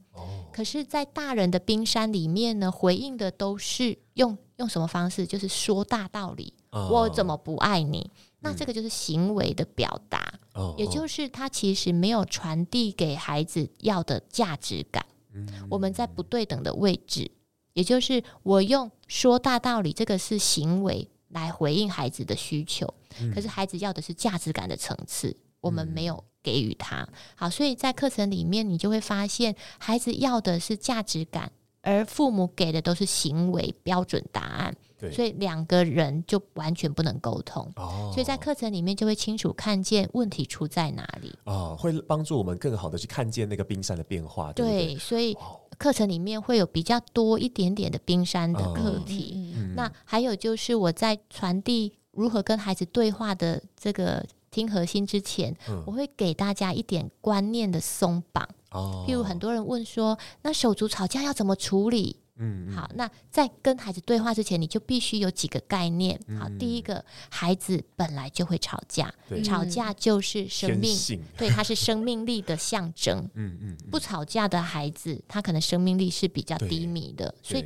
[0.53, 5.25] 可是，在大人的冰山里面呢，回应的都是用用什么方式？
[5.25, 6.53] 就是说大道理。
[6.69, 8.09] 哦、我怎么不爱你？
[8.39, 15.05] 那这个就是行为的表达，嗯、也就是他其实没有传递给孩子要的价值感。
[15.33, 17.29] 嗯、我们在不对等的位置，
[17.73, 22.93] 也就是我用说大道理，这个是行为来回应孩子的需求。
[23.19, 26.23] 嗯、可是孩子要的是价值感的层次，我们没有。
[26.43, 27.07] 给予他
[27.37, 31.49] 好，所以在课程里面，你就会发现孩子要的是价值感，
[31.79, 34.75] 而父母给的都是行为标准答案。
[35.09, 37.69] 对所以两个人就完全不能沟通。
[37.75, 41.33] 哦，所以在课程里面就会清楚看见问题出在哪里。
[41.43, 44.53] 哦，会帮助我们更好的去看见那个冰山的变化。
[44.53, 45.35] 对，对，对，所以
[45.77, 49.53] 课程里面会有比较多一点点的冰山的课题。
[49.57, 58.47] 哦、那还有就是我在传递如何跟孩子对话的这个听核心之前，嗯、我会给大家一点观念的松绑。
[58.71, 62.17] 哦，譬如很多人问说，那手足吵架要怎么处理？
[62.37, 66.19] 嗯，好，那在跟孩子对话之前，你就必须有几个概念。
[66.39, 69.13] 好，第一个，孩子本来就会吵架，
[69.43, 70.95] 吵架就是生命，
[71.37, 73.29] 对，它是生命力的象征。
[73.35, 77.33] 嗯嗯，不吵架的孩子，他可能生命力是比较低迷的。
[77.43, 77.65] 所以，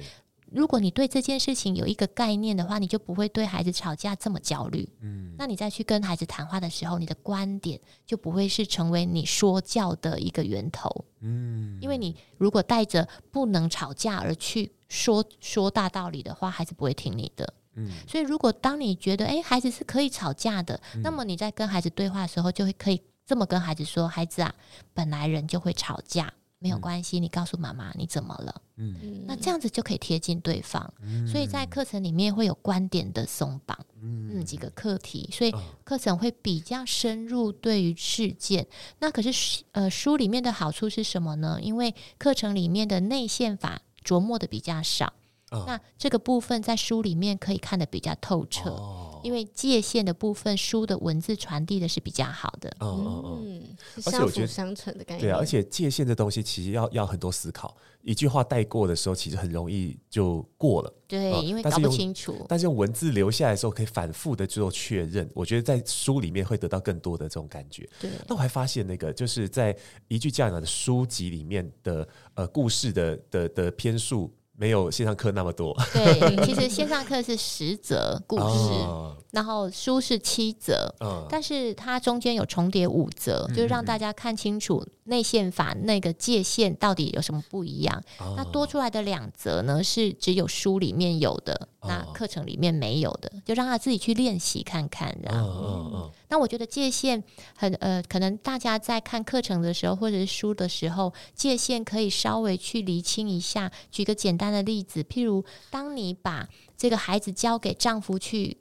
[0.51, 4.87] 如果你对这件事情有一个概念的话，你就不会对孩子吵架这么焦虑。
[5.01, 11.05] 嗯，那你再去跟孩子谈话的时候，你的观点就不会是成为你说教的一个源头。
[11.19, 17.53] 嗯，因为你如果带着不能吵架而去说说大道理的话，孩子不会听你的。
[17.75, 24.55] 嗯，所以如果当你觉得诶，孩子是可以吵架的，嗯，那么你在跟孩子对话的时候，就会可以这么跟孩子说：孩子啊，
[24.93, 26.33] 本来人就会吵架。
[26.59, 28.61] 没有关系，你告诉妈妈你怎么了？
[28.77, 30.91] 嗯，那这样子就可以贴近对方。
[31.01, 35.53] 嗯，所以在课程里面会有观点的松绑，嗯，几个课题，所以
[35.83, 38.67] 课程会比较深入对于事件。
[38.99, 41.59] 那可是呃，书里面的好处是什么呢？
[41.61, 45.13] 因为课程里面的内线法琢磨的比较少，
[45.49, 48.71] 那这个部分在书里面可以看得比较透彻。
[48.71, 52.73] 哦因为界限的部分，书的文字传递的是比较好的。
[52.79, 52.87] 嗯
[53.25, 53.61] 嗯
[53.97, 55.25] 嗯，相辅相成的感觉。
[55.25, 60.93] 对啊，而且界限的东西其实要要很多思考，一句话带过的时候，其实很容易就过了。
[61.09, 62.31] 对，因为搞不清楚。
[62.31, 65.29] 但是，但是用文字留下来的时候，可以反复的做确认。
[65.33, 67.85] 我觉得在书里面会得到更多的这种感觉。
[67.99, 68.09] 对。
[68.29, 69.75] 那我还发现那个，就是在
[70.07, 74.33] 一句教养的书籍里面的呃故事的的的篇数。
[74.59, 75.75] 没有线上课那么多。
[75.93, 88.03] 对， 其实线上课是十则故事，哦、然后书是七则，嗯、但是它中间有重叠五则，嗯、就是让大家看清楚内线法那个界限到底有什么不一样。
[88.19, 95.17] 哦、那多出来的两则呢，是只有书里面有的，哦、那课程里面没有的，就让他自己去练习看看。
[95.23, 97.23] 然后，哦哦、那我觉得界限
[97.55, 103.71] 很呃，可能大家在看课程的时候或者是书的时候，界限可以稍微去厘清一下。
[103.91, 106.47] 举个简单的例子，譬如当你把
[106.77, 108.57] 这个孩子交给丈夫去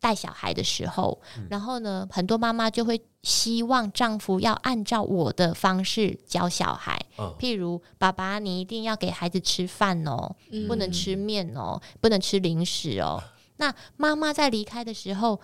[0.00, 6.98] 带小孩的时候，嗯、然后呢，很多妈妈就会希望丈夫要按照我的方式教小孩。
[7.16, 13.22] 哦、譬如爸爸，你一定要给孩子吃饭哦，嗯、不能吃面哦，不能吃零食哦。
[13.22, 13.28] 啊、
[13.58, 15.38] 那妈妈在离开的时候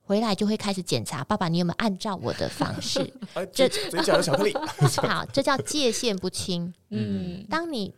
[0.00, 3.12] 回来就会开始检查，爸爸你有没有按照我的方式？
[3.52, 4.54] 这嘴角的巧克力，
[5.06, 6.72] 好，这叫界限不清。
[6.90, 7.94] 嗯，当你。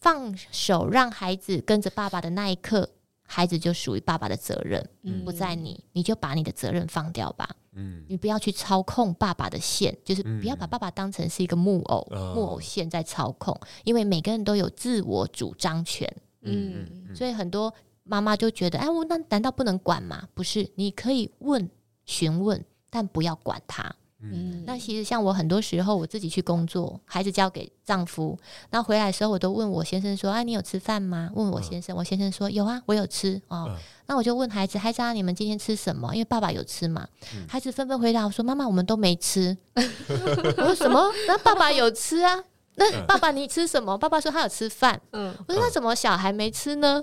[0.00, 2.90] 放手让孩子跟着爸爸的那一刻，
[3.26, 7.48] 孩子就属于爸爸的责任，嗯、不在你，你就把你的责任放掉吧。
[7.72, 13.58] 嗯，你不要去操控爸爸的线，就是不要把爸爸当成是一个木偶，嗯、木偶线在操控。
[13.82, 16.08] 因为每个人都有自我主张权。
[16.42, 17.72] 嗯，所以很多
[18.04, 20.28] 妈妈就觉得，哎，我那难道不能管吗？
[20.34, 21.68] 不是，你可以问
[22.04, 23.96] 询问，但不要管他。
[24.32, 28.38] 嗯，那其实像我很多时候我自己去工作，孩子交给丈夫，
[28.70, 33.66] 那回来的时候我都问我先生说：“哎、啊，你有吃饭吗？”问我先生，我先生说：“有啊，我有吃哦。
[33.68, 37.06] 嗯”那我就问孩子：“孩子啊，你们今天吃什么？”因为爸爸有吃嘛。
[37.34, 39.56] 嗯、孩子纷纷回答我说：“妈妈，我们都没吃。
[39.76, 41.10] ”我说：“什么？
[41.26, 42.44] 那爸爸有吃啊？
[42.76, 47.02] 那爸爸你吃什么？”爸爸说：“他有吃饭。”嗯，我说：“那怎么小孩没吃呢？”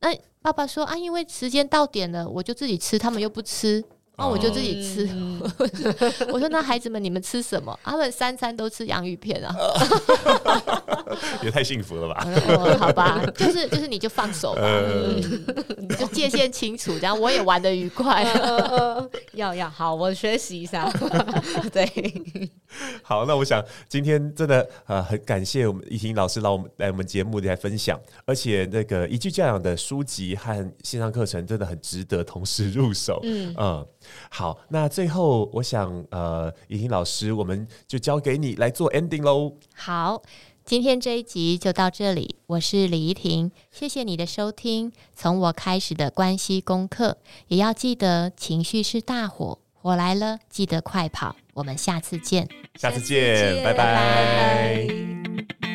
[0.00, 3.84] 那爸爸说：“啊，因为时间到点了，我就自己吃，他们又不吃。”
[4.16, 5.08] 那我就自己吃。
[5.10, 5.40] 嗯、
[6.30, 7.76] 我说：“那孩子们，你们吃什么？
[7.82, 9.54] 他们三餐都吃洋芋片啊，
[11.42, 12.26] 也太幸福了吧？
[12.48, 14.62] 哦、好吧，就是就是，你就放手吧，
[15.98, 18.22] 就界限清楚，这样我也玩的愉快。
[19.32, 20.88] 要要好，我学习一下。
[21.72, 21.90] 对，
[23.02, 33.18] 好，那我想今天真的呃很感谢我们怡婷老师来我们来我们节目来分享，而且那个一句教养的书籍和线上课程真的很值得同时入手。
[33.24, 33.86] 嗯嗯。
[34.30, 39.54] 好，那最后我想，呃，怡婷老师，我们就交给你来做 ending 喽。
[39.74, 40.22] 好，
[40.64, 44.92] 今天这一集就到这里，我是李怡婷，谢谢你的收听。
[45.14, 51.36] 从我开始的关系功课，也要记得情绪是大火，火来了记得快跑。
[51.54, 53.84] 我们下次见，下次见，拜拜。
[53.84, 54.86] 拜
[55.60, 55.71] 拜。